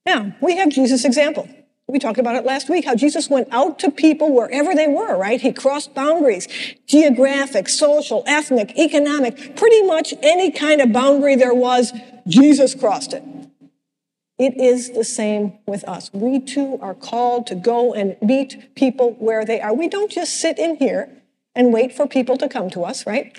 Now, 0.05 0.35
we 0.41 0.57
have 0.57 0.69
Jesus' 0.69 1.03
example. 1.05 1.49
We 1.89 1.97
talked 1.97 2.19
about 2.19 2.35
it 2.35 2.45
last 2.45 2.69
week, 2.69 2.85
how 2.85 2.93
Jesus 2.93 3.31
went 3.31 3.47
out 3.51 3.79
to 3.79 3.89
people 3.89 4.31
wherever 4.31 4.75
they 4.75 4.87
were, 4.87 5.17
right? 5.17 5.41
He 5.41 5.51
crossed 5.51 5.95
boundaries, 5.95 6.47
geographic, 6.85 7.67
social, 7.67 8.23
ethnic, 8.27 8.77
economic, 8.77 9.55
pretty 9.55 9.81
much 9.81 10.13
any 10.21 10.51
kind 10.51 10.81
of 10.81 10.93
boundary 10.93 11.35
there 11.35 11.53
was, 11.53 11.91
Jesus 12.27 12.75
crossed 12.75 13.13
it. 13.13 13.23
It 14.37 14.55
is 14.55 14.91
the 14.91 15.03
same 15.03 15.57
with 15.65 15.83
us. 15.85 16.11
We 16.13 16.39
too 16.39 16.77
are 16.79 16.93
called 16.93 17.47
to 17.47 17.55
go 17.55 17.95
and 17.95 18.15
meet 18.21 18.75
people 18.75 19.13
where 19.13 19.43
they 19.43 19.59
are. 19.59 19.73
We 19.73 19.87
don't 19.87 20.11
just 20.11 20.39
sit 20.39 20.59
in 20.59 20.75
here 20.75 21.09
and 21.55 21.73
wait 21.73 21.91
for 21.91 22.05
people 22.05 22.37
to 22.37 22.47
come 22.47 22.69
to 22.69 22.83
us, 22.83 23.07
right? 23.07 23.35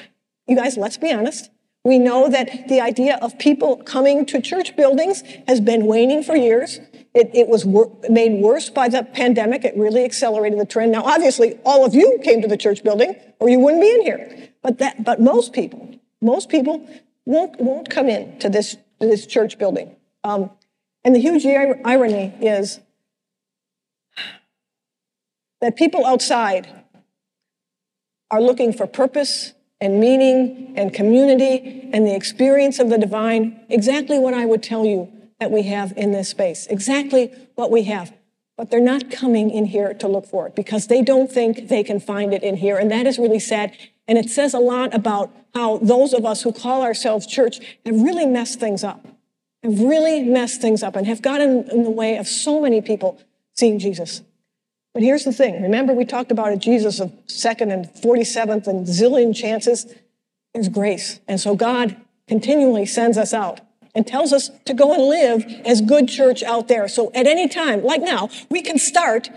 You 0.49 0.57
guys, 0.57 0.76
let's 0.76 0.97
be 0.97 1.12
honest. 1.12 1.50
We 1.85 2.00
know 2.00 2.28
that 2.28 2.69
the 2.69 2.80
idea 2.80 3.16
of 3.23 3.38
people 3.38 3.76
coming 3.76 4.26
to 4.26 4.42
church 4.42 4.75
buildings 4.76 5.23
has 5.47 5.61
been 5.61 5.87
waning 5.87 6.25
for 6.25 6.35
years. 6.35 6.80
It, 7.12 7.31
it 7.35 7.49
was 7.49 7.64
wor- 7.64 7.90
made 8.09 8.40
worse 8.40 8.71
by 8.71 8.88
the 8.88 9.02
pandemic. 9.02 9.64
It 9.64 9.76
really 9.76 10.05
accelerated 10.05 10.59
the 10.59 10.64
trend. 10.64 10.93
Now, 10.93 11.02
obviously, 11.02 11.59
all 11.64 11.85
of 11.85 11.95
you 11.95 12.21
came 12.23 12.40
to 12.43 12.49
the 12.49 12.57
church 12.57 12.85
building, 12.85 13.17
or 13.40 13.49
you 13.49 13.59
wouldn't 13.59 13.83
be 13.83 13.90
in 13.90 14.02
here. 14.02 14.49
But 14.62 14.79
that, 14.79 15.02
but 15.02 15.21
most 15.21 15.52
people, 15.52 15.99
most 16.21 16.49
people 16.49 16.88
won't 17.26 17.61
won't 17.61 17.90
come 17.90 18.09
in 18.09 18.38
to 18.38 18.49
this 18.49 18.76
to 19.00 19.07
this 19.07 19.26
church 19.26 19.59
building. 19.59 19.97
Um, 20.23 20.50
and 21.05 21.14
the 21.14 21.21
huge 21.21 21.45
irony 21.47 22.35
is 22.40 22.81
that 25.61 25.76
people 25.76 26.05
outside 26.05 26.69
are 28.31 28.40
looking 28.40 28.73
for 28.73 28.87
purpose 28.87 29.55
and 29.81 29.99
meaning 29.99 30.75
and 30.76 30.93
community 30.93 31.88
and 31.93 32.07
the 32.07 32.14
experience 32.14 32.79
of 32.79 32.90
the 32.90 32.99
divine, 32.99 33.61
exactly 33.69 34.19
what 34.19 34.35
I 34.35 34.45
would 34.45 34.62
tell 34.62 34.85
you 34.85 35.11
that 35.40 35.50
we 35.50 35.62
have 35.62 35.92
in 35.97 36.12
this 36.12 36.28
space. 36.28 36.66
Exactly 36.68 37.32
what 37.54 37.70
we 37.70 37.85
have. 37.85 38.14
But 38.56 38.70
they're 38.70 38.78
not 38.78 39.11
coming 39.11 39.50
in 39.50 39.64
here 39.64 39.94
to 39.94 40.06
look 40.06 40.26
for 40.26 40.47
it 40.47 40.54
because 40.54 40.87
they 40.87 41.02
don't 41.02 41.32
think 41.32 41.68
they 41.68 41.82
can 41.82 41.99
find 41.99 42.35
it 42.35 42.42
in 42.42 42.56
here. 42.56 42.76
And 42.76 42.90
that 42.90 43.06
is 43.06 43.18
really 43.18 43.40
sad. 43.40 43.75
And 44.06 44.18
it 44.18 44.28
says 44.28 44.52
a 44.52 44.59
lot 44.59 44.94
about 44.94 45.35
how 45.54 45.78
those 45.78 46.12
of 46.12 46.26
us 46.26 46.42
who 46.42 46.52
call 46.52 46.82
ourselves 46.82 47.26
church 47.26 47.59
have 47.87 48.00
really 48.00 48.26
messed 48.26 48.61
things 48.61 48.85
up, 48.85 49.06
have 49.62 49.80
really 49.80 50.23
messed 50.23 50.61
things 50.61 50.82
up 50.82 50.94
and 50.94 51.06
have 51.06 51.23
gotten 51.23 51.70
in 51.70 51.85
the 51.85 51.90
way 51.90 52.18
of 52.18 52.28
so 52.28 52.61
many 52.61 52.82
people 52.82 53.18
seeing 53.54 53.78
Jesus. 53.78 54.20
But 54.92 55.02
here's 55.02 55.25
the 55.25 55.32
thing. 55.32 55.62
Remember, 55.62 55.94
we 55.94 56.04
talked 56.04 56.30
about 56.30 56.52
a 56.52 56.56
Jesus 56.56 57.00
of 57.00 57.12
second 57.26 57.70
and 57.70 57.87
47th 57.87 58.66
and 58.66 58.87
zillion 58.87 59.35
chances. 59.35 59.87
There's 60.52 60.68
grace. 60.68 61.20
And 61.26 61.40
so 61.40 61.54
God 61.56 61.97
continually 62.28 62.85
sends 62.85 63.16
us 63.16 63.32
out 63.32 63.61
and 63.94 64.06
tells 64.06 64.32
us 64.32 64.50
to 64.64 64.75
go 64.75 64.92
and 64.92 65.02
live 65.02 65.44
as 65.66 65.80
good 65.80 66.09
church 66.09 66.42
out 66.42 66.68
there. 66.68 66.88
So 66.88 67.11
at 67.14 67.26
any 67.26 67.49
time, 67.49 67.82
like 67.82 68.02
now, 68.02 68.28
we 68.50 68.62
can 68.62 68.78
start 68.78 69.28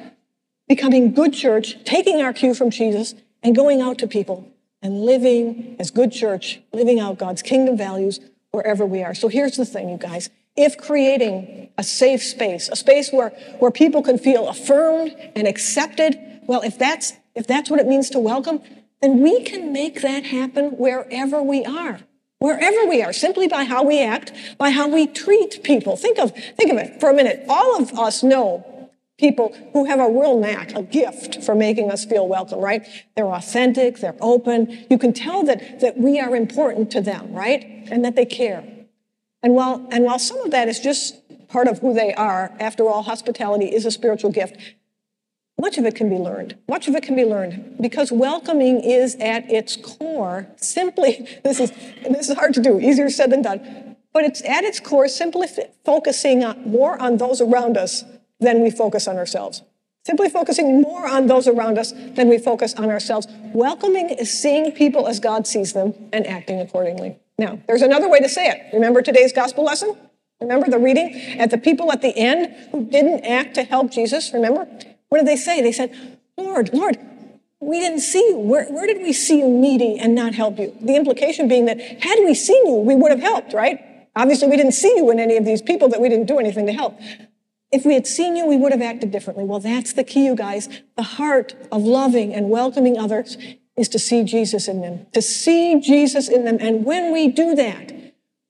becoming 0.67 1.13
good 1.13 1.33
church, 1.33 1.83
taking 1.83 2.21
our 2.21 2.33
cue 2.33 2.53
from 2.53 2.69
Jesus 2.69 3.15
and 3.41 3.55
going 3.55 3.81
out 3.81 3.97
to 3.99 4.07
people 4.07 4.47
and 4.81 5.05
living 5.05 5.75
as 5.79 5.91
good 5.91 6.11
church, 6.11 6.61
living 6.71 6.99
out 6.99 7.17
God's 7.17 7.41
kingdom 7.41 7.77
values 7.77 8.19
wherever 8.51 8.85
we 8.85 9.01
are. 9.03 9.15
So 9.15 9.27
here's 9.27 9.57
the 9.57 9.65
thing, 9.65 9.89
you 9.89 9.97
guys. 9.97 10.29
If 10.55 10.77
creating 10.77 11.69
a 11.77 11.83
safe 11.83 12.21
space, 12.21 12.69
a 12.69 12.75
space 12.75 13.11
where, 13.11 13.29
where 13.59 13.71
people 13.71 14.03
can 14.03 14.19
feel 14.19 14.47
affirmed 14.47 15.15
and 15.35 15.47
accepted, 15.47 16.19
well, 16.45 16.61
if 16.61 16.77
that's, 16.77 17.13
if 17.33 17.47
that's 17.47 17.69
what 17.69 17.79
it 17.79 17.87
means 17.87 18.11
to 18.11 18.19
welcome, 18.19 18.61
then 19.01 19.21
we 19.21 19.41
can 19.43 19.73
make 19.73 20.01
that 20.01 20.25
happen 20.25 20.71
wherever 20.77 21.41
we 21.41 21.65
are. 21.65 22.01
Wherever 22.43 22.85
we 22.87 23.01
are, 23.01 23.13
simply 23.13 23.47
by 23.47 23.63
how 23.63 23.83
we 23.83 24.03
act, 24.03 24.33
by 24.57 24.69
how 24.69 24.89
we 24.89 25.07
treat 25.07 25.63
people. 25.63 25.95
Think 25.95 26.19
of, 26.19 26.31
think 26.35 26.69
of 26.73 26.77
it 26.77 26.99
for 26.99 27.09
a 27.09 27.13
minute. 27.13 27.45
All 27.47 27.81
of 27.81 27.97
us 27.97 28.21
know 28.21 28.89
people 29.17 29.55
who 29.71 29.85
have 29.85 30.01
a 30.01 30.09
real 30.09 30.37
knack, 30.37 30.75
a 30.75 30.83
gift 30.83 31.41
for 31.41 31.55
making 31.55 31.89
us 31.89 32.03
feel 32.03 32.27
welcome, 32.27 32.59
right? 32.59 32.85
They're 33.15 33.31
authentic, 33.31 33.99
they're 33.99 34.17
open. 34.19 34.85
You 34.89 34.97
can 34.97 35.13
tell 35.13 35.43
that, 35.43 35.79
that 35.79 35.97
we 35.97 36.19
are 36.19 36.35
important 36.35 36.91
to 36.91 36.99
them, 36.99 37.31
right? 37.31 37.63
And 37.89 38.03
that 38.03 38.17
they 38.17 38.25
care. 38.25 38.61
And 39.41 39.53
while, 39.53 39.87
and 39.89 40.03
while 40.03 40.19
some 40.19 40.39
of 40.39 40.51
that 40.51 40.67
is 40.67 40.81
just 40.81 41.15
part 41.47 41.69
of 41.69 41.79
who 41.79 41.93
they 41.93 42.13
are, 42.13 42.51
after 42.59 42.89
all, 42.89 43.03
hospitality 43.03 43.67
is 43.73 43.85
a 43.85 43.91
spiritual 43.91 44.31
gift, 44.31 44.57
much 45.59 45.77
of 45.77 45.85
it 45.85 45.95
can 45.95 46.09
be 46.09 46.17
learned. 46.17 46.57
Much 46.67 46.87
of 46.87 46.95
it 46.95 47.03
can 47.03 47.15
be 47.15 47.25
learned 47.25 47.77
because 47.79 48.11
welcoming 48.11 48.81
is 48.81 49.15
at 49.15 49.49
its 49.49 49.75
core 49.75 50.47
simply, 50.57 51.27
this 51.43 51.59
is, 51.59 51.71
this 52.09 52.29
is 52.29 52.35
hard 52.35 52.53
to 52.55 52.61
do, 52.61 52.79
easier 52.79 53.09
said 53.09 53.31
than 53.31 53.41
done, 53.41 53.95
but 54.13 54.23
it's 54.23 54.43
at 54.43 54.63
its 54.63 54.79
core 54.79 55.07
simply 55.07 55.47
focusing 55.85 56.43
on, 56.43 56.69
more 56.69 57.01
on 57.01 57.17
those 57.17 57.41
around 57.41 57.77
us 57.77 58.03
than 58.39 58.61
we 58.61 58.69
focus 58.69 59.07
on 59.07 59.17
ourselves. 59.17 59.63
Simply 60.05 60.29
focusing 60.29 60.81
more 60.81 61.07
on 61.07 61.27
those 61.27 61.47
around 61.47 61.77
us 61.77 61.93
than 61.93 62.27
we 62.27 62.37
focus 62.37 62.73
on 62.73 62.89
ourselves. 62.89 63.25
Welcoming 63.53 64.09
is 64.09 64.29
seeing 64.37 64.73
people 64.73 65.07
as 65.07 65.21
God 65.21 65.47
sees 65.47 65.71
them 65.71 65.93
and 66.11 66.27
acting 66.27 66.59
accordingly. 66.59 67.17
Now, 67.37 67.59
there's 67.67 67.81
another 67.81 68.09
way 68.09 68.19
to 68.19 68.27
say 68.27 68.49
it. 68.49 68.73
Remember 68.73 69.01
today's 69.01 69.31
gospel 69.31 69.63
lesson? 69.63 69.95
Remember 70.41 70.69
the 70.69 70.77
reading 70.77 71.39
at 71.39 71.51
the 71.51 71.57
people 71.57 71.91
at 71.91 72.01
the 72.01 72.15
end 72.17 72.53
who 72.71 72.85
didn't 72.85 73.23
act 73.23 73.55
to 73.55 73.63
help 73.63 73.91
Jesus? 73.91 74.33
Remember? 74.33 74.67
What 75.13 75.19
did 75.19 75.27
they 75.27 75.35
say? 75.35 75.61
They 75.61 75.71
said, 75.71 76.17
Lord, 76.39 76.73
Lord, 76.73 76.97
we 77.59 77.79
didn't 77.79 77.99
see 77.99 78.29
you. 78.29 78.37
Where, 78.39 78.65
where 78.65 78.87
did 78.87 78.97
we 78.97 79.13
see 79.13 79.37
you 79.37 79.47
needy 79.47 79.99
and 79.99 80.15
not 80.15 80.33
help 80.33 80.57
you? 80.57 80.75
The 80.81 80.95
implication 80.95 81.47
being 81.47 81.65
that 81.65 81.79
had 81.79 82.17
we 82.25 82.33
seen 82.33 82.65
you, 82.65 82.77
we 82.77 82.95
would 82.95 83.11
have 83.11 83.19
helped, 83.19 83.53
right? 83.53 83.79
Obviously, 84.15 84.47
we 84.47 84.57
didn't 84.57 84.71
see 84.71 84.91
you 84.97 85.11
in 85.11 85.19
any 85.19 85.37
of 85.37 85.45
these 85.45 85.61
people 85.61 85.87
that 85.89 86.01
we 86.01 86.09
didn't 86.09 86.25
do 86.25 86.39
anything 86.39 86.65
to 86.65 86.73
help. 86.73 86.99
If 87.71 87.85
we 87.85 87.93
had 87.93 88.07
seen 88.07 88.35
you, 88.35 88.47
we 88.47 88.57
would 88.57 88.71
have 88.71 88.81
acted 88.81 89.11
differently. 89.11 89.43
Well, 89.43 89.59
that's 89.59 89.93
the 89.93 90.03
key, 90.03 90.25
you 90.25 90.35
guys. 90.35 90.67
The 90.97 91.03
heart 91.03 91.53
of 91.71 91.83
loving 91.83 92.33
and 92.33 92.49
welcoming 92.49 92.97
others 92.97 93.37
is 93.77 93.89
to 93.89 93.99
see 93.99 94.23
Jesus 94.23 94.67
in 94.67 94.81
them, 94.81 95.05
to 95.13 95.21
see 95.21 95.79
Jesus 95.79 96.27
in 96.27 96.43
them. 96.43 96.57
And 96.59 96.85
when 96.85 97.13
we 97.13 97.27
do 97.27 97.53
that, 97.53 97.93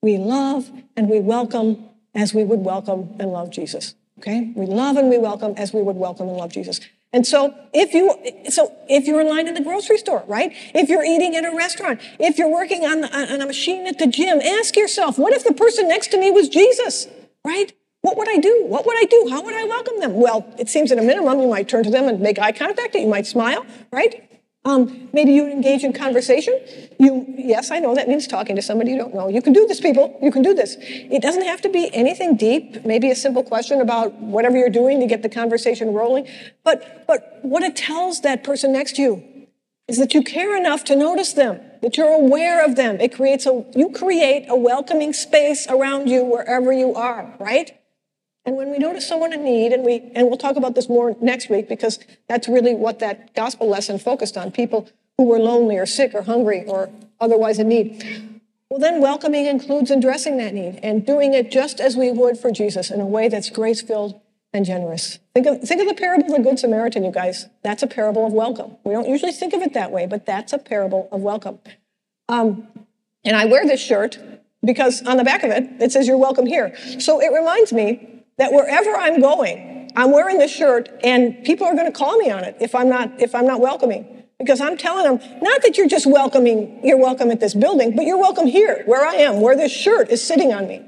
we 0.00 0.16
love 0.16 0.70
and 0.96 1.10
we 1.10 1.20
welcome 1.20 1.90
as 2.14 2.32
we 2.32 2.42
would 2.42 2.60
welcome 2.60 3.14
and 3.20 3.30
love 3.30 3.50
Jesus. 3.50 3.96
Okay? 4.24 4.52
We 4.56 4.64
love 4.64 4.96
and 4.96 5.10
we 5.10 5.18
welcome 5.18 5.52
as 5.58 5.74
we 5.74 5.82
would 5.82 5.96
welcome 5.96 6.28
and 6.28 6.38
love 6.38 6.50
Jesus. 6.50 6.80
And 7.12 7.26
so 7.26 7.54
if 7.74 7.92
you, 7.92 8.16
so 8.48 8.74
if 8.88 9.06
you're 9.06 9.20
in 9.20 9.28
line 9.28 9.46
in 9.46 9.52
the 9.52 9.60
grocery 9.60 9.98
store, 9.98 10.24
right? 10.26 10.50
If 10.74 10.88
you're 10.88 11.04
eating 11.04 11.36
at 11.36 11.44
a 11.44 11.54
restaurant, 11.54 12.00
if 12.18 12.38
you're 12.38 12.50
working 12.50 12.86
on, 12.86 13.04
on 13.04 13.42
a 13.42 13.46
machine 13.46 13.86
at 13.86 13.98
the 13.98 14.06
gym, 14.06 14.40
ask 14.40 14.76
yourself, 14.76 15.18
what 15.18 15.34
if 15.34 15.44
the 15.44 15.52
person 15.52 15.88
next 15.88 16.08
to 16.12 16.18
me 16.18 16.30
was 16.30 16.48
Jesus, 16.48 17.06
right? 17.44 17.70
What 18.00 18.16
would 18.16 18.28
I 18.28 18.38
do? 18.38 18.64
What 18.66 18.86
would 18.86 18.96
I 18.96 19.04
do? 19.04 19.28
How 19.30 19.42
would 19.42 19.54
I 19.54 19.64
welcome 19.64 20.00
them? 20.00 20.14
Well, 20.14 20.52
it 20.58 20.70
seems 20.70 20.90
at 20.90 20.98
a 20.98 21.02
minimum 21.02 21.40
you 21.40 21.48
might 21.48 21.68
turn 21.68 21.84
to 21.84 21.90
them 21.90 22.08
and 22.08 22.18
make 22.20 22.38
eye 22.38 22.52
contact. 22.52 22.94
You 22.94 23.06
might 23.06 23.26
smile, 23.26 23.66
right? 23.92 24.33
Um, 24.66 25.10
maybe 25.12 25.32
you 25.32 25.46
engage 25.46 25.84
in 25.84 25.92
conversation. 25.92 26.58
You, 26.98 27.26
yes, 27.36 27.70
I 27.70 27.80
know 27.80 27.94
that 27.94 28.08
means 28.08 28.26
talking 28.26 28.56
to 28.56 28.62
somebody 28.62 28.92
you 28.92 28.96
don't 28.96 29.14
know. 29.14 29.28
You 29.28 29.42
can 29.42 29.52
do 29.52 29.66
this, 29.66 29.78
people. 29.78 30.18
You 30.22 30.32
can 30.32 30.40
do 30.42 30.54
this. 30.54 30.76
It 30.80 31.20
doesn't 31.20 31.44
have 31.44 31.60
to 31.62 31.68
be 31.68 31.94
anything 31.94 32.36
deep. 32.36 32.84
Maybe 32.84 33.10
a 33.10 33.14
simple 33.14 33.42
question 33.42 33.82
about 33.82 34.14
whatever 34.14 34.56
you're 34.56 34.70
doing 34.70 35.00
to 35.00 35.06
get 35.06 35.22
the 35.22 35.28
conversation 35.28 35.92
rolling. 35.92 36.26
But, 36.62 37.04
but 37.06 37.40
what 37.42 37.62
it 37.62 37.76
tells 37.76 38.22
that 38.22 38.42
person 38.42 38.72
next 38.72 38.96
to 38.96 39.02
you 39.02 39.46
is 39.86 39.98
that 39.98 40.14
you 40.14 40.22
care 40.22 40.56
enough 40.56 40.82
to 40.84 40.96
notice 40.96 41.34
them, 41.34 41.60
that 41.82 41.98
you're 41.98 42.14
aware 42.14 42.64
of 42.64 42.76
them. 42.76 42.98
It 43.00 43.14
creates 43.14 43.44
a, 43.44 43.66
you 43.76 43.90
create 43.90 44.46
a 44.48 44.56
welcoming 44.56 45.12
space 45.12 45.66
around 45.68 46.08
you 46.08 46.24
wherever 46.24 46.72
you 46.72 46.94
are, 46.94 47.34
right? 47.38 47.78
And 48.46 48.56
when 48.56 48.70
we 48.70 48.78
notice 48.78 49.06
someone 49.08 49.32
in 49.32 49.42
need, 49.42 49.72
and 49.72 49.84
we 49.84 50.10
and 50.14 50.28
we'll 50.28 50.36
talk 50.36 50.56
about 50.56 50.74
this 50.74 50.88
more 50.88 51.16
next 51.20 51.48
week 51.48 51.68
because 51.68 51.98
that's 52.28 52.46
really 52.46 52.74
what 52.74 52.98
that 52.98 53.34
gospel 53.34 53.68
lesson 53.68 53.98
focused 53.98 54.36
on, 54.36 54.50
people 54.50 54.88
who 55.16 55.24
were 55.24 55.38
lonely 55.38 55.78
or 55.78 55.86
sick 55.86 56.14
or 56.14 56.22
hungry 56.22 56.64
or 56.66 56.90
otherwise 57.20 57.58
in 57.58 57.68
need. 57.68 58.40
Well, 58.68 58.80
then 58.80 59.00
welcoming 59.00 59.46
includes 59.46 59.90
addressing 59.90 60.36
that 60.38 60.52
need 60.52 60.80
and 60.82 61.06
doing 61.06 61.32
it 61.32 61.50
just 61.50 61.80
as 61.80 61.96
we 61.96 62.10
would 62.10 62.38
for 62.38 62.50
Jesus 62.50 62.90
in 62.90 63.00
a 63.00 63.06
way 63.06 63.28
that's 63.28 63.48
grace 63.48 63.80
filled 63.80 64.20
and 64.52 64.64
generous. 64.64 65.18
Think 65.34 65.46
of, 65.46 65.62
think 65.62 65.80
of 65.80 65.88
the 65.88 65.94
parable 65.94 66.26
of 66.26 66.32
the 66.32 66.48
Good 66.48 66.58
Samaritan, 66.58 67.04
you 67.04 67.10
guys. 67.10 67.46
That's 67.62 67.82
a 67.82 67.86
parable 67.86 68.26
of 68.26 68.32
welcome. 68.32 68.76
We 68.84 68.92
don't 68.92 69.08
usually 69.08 69.32
think 69.32 69.52
of 69.52 69.62
it 69.62 69.74
that 69.74 69.90
way, 69.90 70.06
but 70.06 70.26
that's 70.26 70.52
a 70.52 70.58
parable 70.58 71.08
of 71.12 71.20
welcome. 71.20 71.58
Um, 72.28 72.68
and 73.24 73.36
I 73.36 73.44
wear 73.46 73.66
this 73.66 73.80
shirt 73.80 74.18
because 74.64 75.02
on 75.02 75.16
the 75.18 75.24
back 75.24 75.42
of 75.42 75.50
it, 75.50 75.64
it 75.80 75.92
says, 75.92 76.06
You're 76.06 76.18
welcome 76.18 76.46
here. 76.46 76.74
So 76.98 77.20
it 77.20 77.32
reminds 77.32 77.72
me 77.72 78.13
that 78.38 78.52
wherever 78.52 78.90
I'm 78.96 79.20
going, 79.20 79.90
I'm 79.96 80.10
wearing 80.10 80.38
this 80.38 80.50
shirt 80.50 80.88
and 81.02 81.44
people 81.44 81.66
are 81.66 81.74
going 81.74 81.90
to 81.90 81.96
call 81.96 82.16
me 82.16 82.30
on 82.30 82.44
it 82.44 82.56
if 82.60 82.74
I'm 82.74 82.88
not, 82.88 83.20
if 83.20 83.34
I'm 83.34 83.46
not 83.46 83.60
welcoming. 83.60 84.24
Because 84.38 84.60
I'm 84.60 84.76
telling 84.76 85.04
them, 85.04 85.40
not 85.40 85.62
that 85.62 85.78
you're 85.78 85.88
just 85.88 86.06
welcoming, 86.06 86.80
you're 86.84 86.98
welcome 86.98 87.30
at 87.30 87.38
this 87.38 87.54
building, 87.54 87.94
but 87.94 88.04
you're 88.04 88.18
welcome 88.18 88.46
here, 88.46 88.82
where 88.86 89.06
I 89.06 89.14
am, 89.14 89.40
where 89.40 89.56
this 89.56 89.72
shirt 89.72 90.10
is 90.10 90.26
sitting 90.26 90.52
on 90.52 90.66
me. 90.66 90.84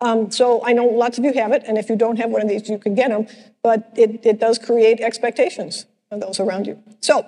Um, 0.00 0.30
so 0.30 0.64
I 0.64 0.72
know 0.72 0.84
lots 0.84 1.16
of 1.16 1.24
you 1.24 1.32
have 1.34 1.52
it, 1.52 1.62
and 1.66 1.78
if 1.78 1.88
you 1.88 1.96
don't 1.96 2.16
have 2.16 2.30
one 2.30 2.42
of 2.42 2.48
these, 2.48 2.68
you 2.68 2.78
can 2.78 2.94
get 2.94 3.10
them, 3.10 3.26
but 3.62 3.92
it, 3.96 4.26
it 4.26 4.40
does 4.40 4.58
create 4.58 5.00
expectations 5.00 5.86
of 6.10 6.20
those 6.20 6.40
around 6.40 6.66
you. 6.66 6.82
So 7.00 7.24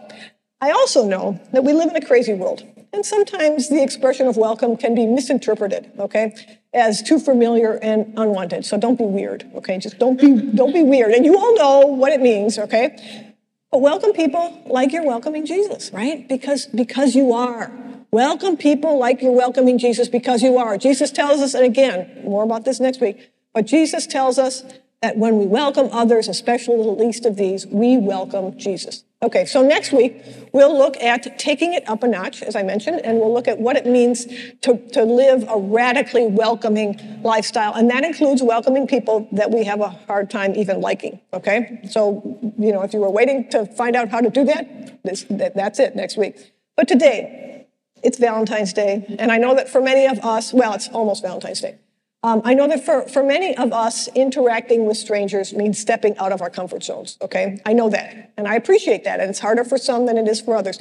I 0.61 0.71
also 0.73 1.07
know 1.07 1.41
that 1.53 1.65
we 1.65 1.73
live 1.73 1.91
in 1.91 1.97
a 1.97 2.05
crazy 2.05 2.35
world. 2.35 2.65
And 2.93 3.07
sometimes 3.07 3.69
the 3.69 3.83
expression 3.83 4.27
of 4.27 4.37
welcome 4.37 4.77
can 4.77 4.95
be 4.95 5.07
misinterpreted, 5.07 5.93
okay, 5.99 6.35
as 6.75 7.03
too 7.03 7.19
familiar 7.19 7.79
and 7.83 8.13
unwanted. 8.17 8.65
So 8.65 8.79
don't 8.79 8.99
be 8.99 9.05
weird, 9.05 9.49
okay? 9.55 9.79
Just 9.79 9.99
don't 9.99 10.21
be 10.21 10.35
don't 10.35 10.73
be 10.73 10.83
weird. 10.83 11.13
And 11.13 11.25
you 11.25 11.39
all 11.39 11.55
know 11.57 11.87
what 11.87 12.13
it 12.13 12.21
means, 12.21 12.59
okay? 12.59 13.35
But 13.71 13.81
welcome 13.81 14.13
people 14.13 14.63
like 14.67 14.93
you're 14.93 15.07
welcoming 15.07 15.47
Jesus, 15.47 15.93
right? 15.93 16.29
Because 16.29 16.67
because 16.67 17.15
you 17.15 17.33
are. 17.33 17.71
Welcome 18.13 18.57
people 18.57 18.99
like 18.99 19.23
you're 19.23 19.31
welcoming 19.31 19.79
Jesus 19.79 20.09
because 20.09 20.43
you 20.43 20.59
are. 20.59 20.77
Jesus 20.77 21.13
tells 21.13 21.41
us, 21.41 21.55
and 21.55 21.65
again, 21.65 22.23
more 22.25 22.43
about 22.43 22.65
this 22.65 22.81
next 22.81 23.01
week, 23.01 23.31
but 23.55 23.67
Jesus 23.67 24.05
tells 24.09 24.37
us 24.37 24.65
that 25.01 25.17
when 25.17 25.39
we 25.39 25.47
welcome 25.47 25.89
others, 25.93 26.27
especially 26.27 26.77
the 26.83 26.91
least 26.91 27.25
of 27.25 27.37
these, 27.37 27.69
we 27.69 27.97
welcome 27.97 28.59
Jesus. 28.59 29.05
Okay, 29.23 29.45
so 29.45 29.63
next 29.63 29.93
week 29.93 30.25
we'll 30.55 30.77
look 30.77 30.97
at 30.97 31.39
taking 31.39 31.75
it 31.75 31.87
up 31.87 32.03
a 32.03 32.09
notch, 32.09 32.43
as 32.43 32.57
I 32.57 32.63
mentioned, 32.63 33.03
and 33.05 33.19
we'll 33.21 33.35
look 33.35 33.49
at 33.49 33.59
what 33.59 33.77
it 33.77 33.85
means 33.85 34.25
to, 34.63 34.79
to 34.93 35.05
live 35.05 35.45
a 35.47 35.59
radically 35.59 36.27
welcoming 36.27 36.99
lifestyle. 37.23 37.75
And 37.75 37.91
that 37.91 38.03
includes 38.03 38.43
welcoming 38.43 38.87
people 38.87 39.29
that 39.33 39.51
we 39.51 39.65
have 39.65 39.83
a 39.83 39.91
hard 39.91 40.31
time 40.31 40.55
even 40.55 40.81
liking. 40.81 41.21
Okay, 41.35 41.81
so, 41.91 42.39
you 42.59 42.73
know, 42.73 42.81
if 42.81 42.95
you 42.95 43.01
were 43.01 43.11
waiting 43.11 43.47
to 43.51 43.67
find 43.67 43.95
out 43.95 44.09
how 44.09 44.23
to 44.23 44.31
do 44.31 44.43
that, 44.47 45.03
this, 45.05 45.25
that 45.29 45.55
that's 45.55 45.79
it 45.79 45.95
next 45.95 46.17
week. 46.17 46.55
But 46.75 46.89
today, 46.89 47.67
it's 48.03 48.17
Valentine's 48.17 48.73
Day, 48.73 49.05
and 49.19 49.31
I 49.31 49.37
know 49.37 49.55
that 49.55 49.69
for 49.69 49.83
many 49.83 50.07
of 50.07 50.19
us, 50.25 50.55
well, 50.55 50.73
it's 50.73 50.89
almost 50.89 51.23
Valentine's 51.23 51.61
Day. 51.61 51.77
Um, 52.23 52.43
I 52.45 52.53
know 52.53 52.69
that 52.69 52.85
for, 52.85 53.09
for 53.09 53.23
many 53.23 53.57
of 53.57 53.73
us, 53.73 54.07
interacting 54.15 54.85
with 54.85 54.99
strangers 54.99 55.55
means 55.55 55.79
stepping 55.79 56.17
out 56.19 56.33
of 56.33 56.43
our 56.43 56.51
comfort 56.51 56.85
zones, 56.85 57.17
okay? 57.23 57.59
I 57.65 57.73
know 57.73 57.89
that, 57.89 58.33
and 58.37 58.47
I 58.47 58.57
appreciate 58.57 59.05
that, 59.05 59.21
and 59.21 59.31
it's 59.31 59.39
harder 59.39 59.65
for 59.65 59.79
some 59.79 60.05
than 60.05 60.19
it 60.19 60.29
is 60.29 60.41
for 60.41 60.55
others. 60.55 60.79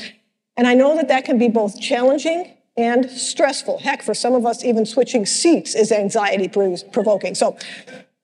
And 0.58 0.68
I 0.68 0.74
know 0.74 0.96
that 0.98 1.08
that 1.08 1.24
can 1.24 1.38
be 1.38 1.48
both 1.48 1.80
challenging 1.80 2.52
and 2.76 3.10
stressful. 3.10 3.80
Heck, 3.80 4.02
for 4.02 4.14
some 4.14 4.34
of 4.34 4.46
us, 4.46 4.66
even 4.66 4.86
switching 4.86 5.26
seats 5.26 5.76
is 5.76 5.94
anxiety 5.94 6.50
provoking. 6.50 7.36
So, 7.36 7.58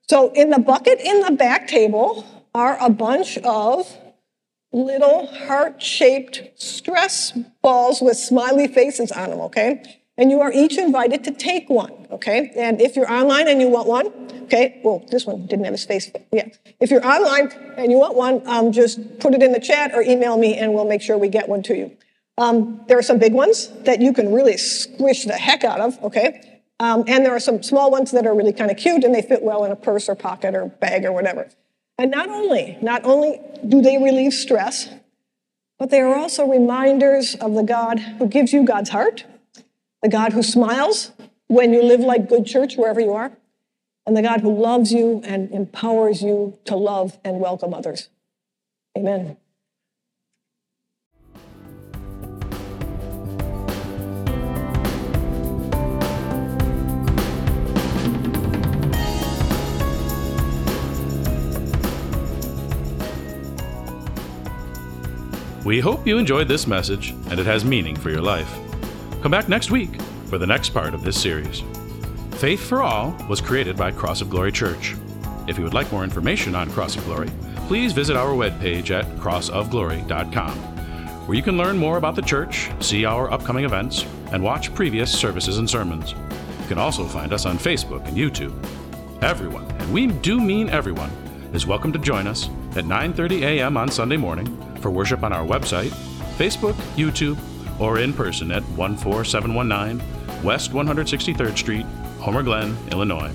so 0.09 0.33
in 0.33 0.49
the 0.49 0.59
bucket 0.59 0.99
in 0.99 1.21
the 1.21 1.31
back 1.31 1.67
table 1.67 2.25
are 2.53 2.77
a 2.81 2.89
bunch 2.89 3.37
of 3.39 3.97
little 4.73 5.27
heart-shaped 5.27 6.51
stress 6.55 7.31
balls 7.61 8.01
with 8.01 8.17
smiley 8.17 8.67
faces 8.67 9.11
on 9.11 9.29
them, 9.29 9.39
okay? 9.39 10.01
And 10.17 10.31
you 10.31 10.39
are 10.41 10.51
each 10.51 10.77
invited 10.77 11.25
to 11.25 11.31
take 11.31 11.69
one, 11.69 12.07
okay? 12.09 12.51
And 12.55 12.79
if 12.79 12.95
you're 12.95 13.11
online 13.11 13.49
and 13.49 13.59
you 13.59 13.67
want 13.67 13.87
one, 13.87 14.07
okay, 14.43 14.79
well, 14.83 15.05
this 15.11 15.25
one 15.25 15.45
didn't 15.45 15.65
have 15.65 15.73
a 15.73 15.77
space, 15.77 16.09
yeah. 16.31 16.47
If 16.79 16.89
you're 16.89 17.05
online 17.05 17.51
and 17.77 17.91
you 17.91 17.97
want 17.97 18.15
one, 18.15 18.41
um, 18.47 18.71
just 18.71 19.19
put 19.19 19.33
it 19.33 19.43
in 19.43 19.51
the 19.51 19.59
chat 19.59 19.93
or 19.93 20.01
email 20.01 20.37
me 20.37 20.55
and 20.55 20.73
we'll 20.73 20.87
make 20.87 21.01
sure 21.01 21.17
we 21.17 21.27
get 21.27 21.49
one 21.49 21.63
to 21.63 21.75
you. 21.75 21.97
Um, 22.37 22.81
there 22.87 22.97
are 22.97 23.03
some 23.03 23.19
big 23.19 23.33
ones 23.33 23.69
that 23.83 24.01
you 24.01 24.13
can 24.13 24.33
really 24.33 24.57
squish 24.57 25.25
the 25.25 25.33
heck 25.33 25.63
out 25.63 25.81
of, 25.81 26.01
okay? 26.03 26.61
Um, 26.79 27.03
and 27.07 27.25
there 27.25 27.35
are 27.35 27.39
some 27.39 27.63
small 27.63 27.91
ones 27.91 28.11
that 28.11 28.25
are 28.25 28.35
really 28.35 28.53
kind 28.53 28.71
of 28.71 28.77
cute 28.77 29.03
and 29.03 29.13
they 29.13 29.21
fit 29.21 29.41
well 29.41 29.63
in 29.63 29.71
a 29.71 29.75
purse 29.75 30.09
or 30.09 30.15
pocket 30.15 30.55
or 30.55 30.67
bag 30.67 31.05
or 31.05 31.11
whatever. 31.11 31.49
And 31.97 32.11
not 32.11 32.29
only, 32.29 32.77
not 32.81 33.05
only 33.05 33.39
do 33.67 33.81
they 33.81 33.97
relieve 33.97 34.33
stress, 34.33 34.89
but 35.79 35.89
they 35.89 36.01
are 36.01 36.15
also 36.15 36.45
reminders 36.45 37.35
of 37.35 37.53
the 37.53 37.63
God 37.63 37.99
who 37.99 38.27
gives 38.27 38.51
you 38.51 38.65
God's 38.65 38.89
heart, 38.89 39.25
the 40.01 40.09
God 40.09 40.33
who 40.33 40.43
smiles 40.43 41.11
when 41.47 41.73
you 41.73 41.83
live 41.83 41.99
like 41.99 42.29
good 42.29 42.45
church 42.45 42.75
wherever 42.75 42.99
you 42.99 43.13
are, 43.13 43.31
and 44.05 44.15
the 44.15 44.21
God 44.21 44.41
who 44.41 44.55
loves 44.55 44.91
you 44.91 45.21
and 45.23 45.51
empowers 45.51 46.21
you 46.21 46.57
to 46.65 46.75
love 46.75 47.17
and 47.23 47.39
welcome 47.39 47.73
others. 47.73 48.09
Amen. 48.97 49.37
We 65.65 65.79
hope 65.79 66.05
you 66.05 66.19
enjoyed 66.19 66.47
this 66.47 66.67
message 66.67 67.09
and 67.27 67.39
it 67.39 67.47
has 67.47 67.65
meaning 67.65 67.95
for 67.95 68.11
your 68.11 68.21
life. 68.21 68.64
Come 69.25 69.31
back 69.31 69.49
next 69.49 69.71
week 69.71 69.99
for 70.27 70.37
the 70.37 70.45
next 70.45 70.69
part 70.69 70.93
of 70.93 71.03
this 71.03 71.19
series. 71.19 71.63
Faith 72.33 72.59
for 72.59 72.83
All 72.83 73.17
was 73.27 73.41
created 73.41 73.75
by 73.75 73.89
Cross 73.89 74.21
of 74.21 74.29
Glory 74.29 74.51
Church. 74.51 74.93
If 75.47 75.57
you 75.57 75.63
would 75.63 75.73
like 75.73 75.91
more 75.91 76.03
information 76.03 76.53
on 76.53 76.69
Cross 76.69 76.95
of 76.95 77.05
Glory, 77.05 77.31
please 77.65 77.91
visit 77.91 78.15
our 78.15 78.35
webpage 78.35 78.91
at 78.91 79.03
crossofglory.com, 79.17 80.55
where 81.25 81.35
you 81.35 81.41
can 81.41 81.57
learn 81.57 81.75
more 81.75 81.97
about 81.97 82.15
the 82.15 82.21
church, 82.21 82.69
see 82.81 83.03
our 83.03 83.31
upcoming 83.31 83.65
events, 83.65 84.05
and 84.31 84.43
watch 84.43 84.71
previous 84.75 85.11
services 85.11 85.57
and 85.57 85.67
sermons. 85.67 86.11
You 86.11 86.67
can 86.67 86.77
also 86.77 87.03
find 87.03 87.33
us 87.33 87.47
on 87.47 87.57
Facebook 87.57 88.07
and 88.07 88.15
YouTube. 88.15 88.53
Everyone, 89.23 89.65
and 89.79 89.91
we 89.91 90.05
do 90.05 90.39
mean 90.39 90.69
everyone, 90.69 91.09
is 91.51 91.65
welcome 91.65 91.91
to 91.93 91.97
join 91.97 92.27
us 92.27 92.47
at 92.75 92.85
9:30 92.85 93.41
a.m. 93.41 93.75
on 93.75 93.89
Sunday 93.89 94.17
morning 94.17 94.45
for 94.81 94.91
worship 94.91 95.23
on 95.23 95.33
our 95.33 95.43
website, 95.43 95.89
Facebook, 96.37 96.75
YouTube, 96.95 97.39
or 97.79 97.99
in 97.99 98.13
person 98.13 98.51
at 98.51 98.63
14719 98.63 100.43
West 100.43 100.71
163rd 100.71 101.57
Street, 101.57 101.85
Homer 102.19 102.43
Glen, 102.43 102.77
Illinois. 102.91 103.33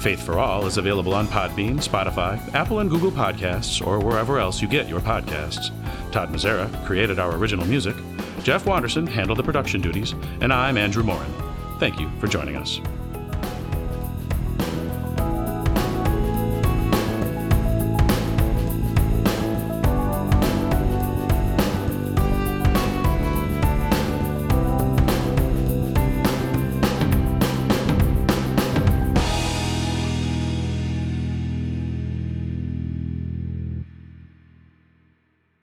Faith 0.00 0.22
for 0.22 0.38
All 0.38 0.66
is 0.66 0.78
available 0.78 1.14
on 1.14 1.28
Podbean, 1.28 1.76
Spotify, 1.76 2.36
Apple 2.54 2.80
and 2.80 2.90
Google 2.90 3.12
Podcasts, 3.12 3.86
or 3.86 4.00
wherever 4.00 4.38
else 4.38 4.60
you 4.60 4.66
get 4.66 4.88
your 4.88 5.00
podcasts. 5.00 5.70
Todd 6.10 6.30
Mazzara 6.30 6.84
created 6.84 7.18
our 7.18 7.36
original 7.36 7.66
music. 7.66 7.94
Jeff 8.42 8.66
Wanderson 8.66 9.06
handled 9.06 9.38
the 9.38 9.44
production 9.44 9.80
duties, 9.80 10.12
and 10.40 10.52
I'm 10.52 10.76
Andrew 10.76 11.04
Morin. 11.04 11.32
Thank 11.78 12.00
you 12.00 12.10
for 12.18 12.26
joining 12.26 12.56
us. 12.56 12.80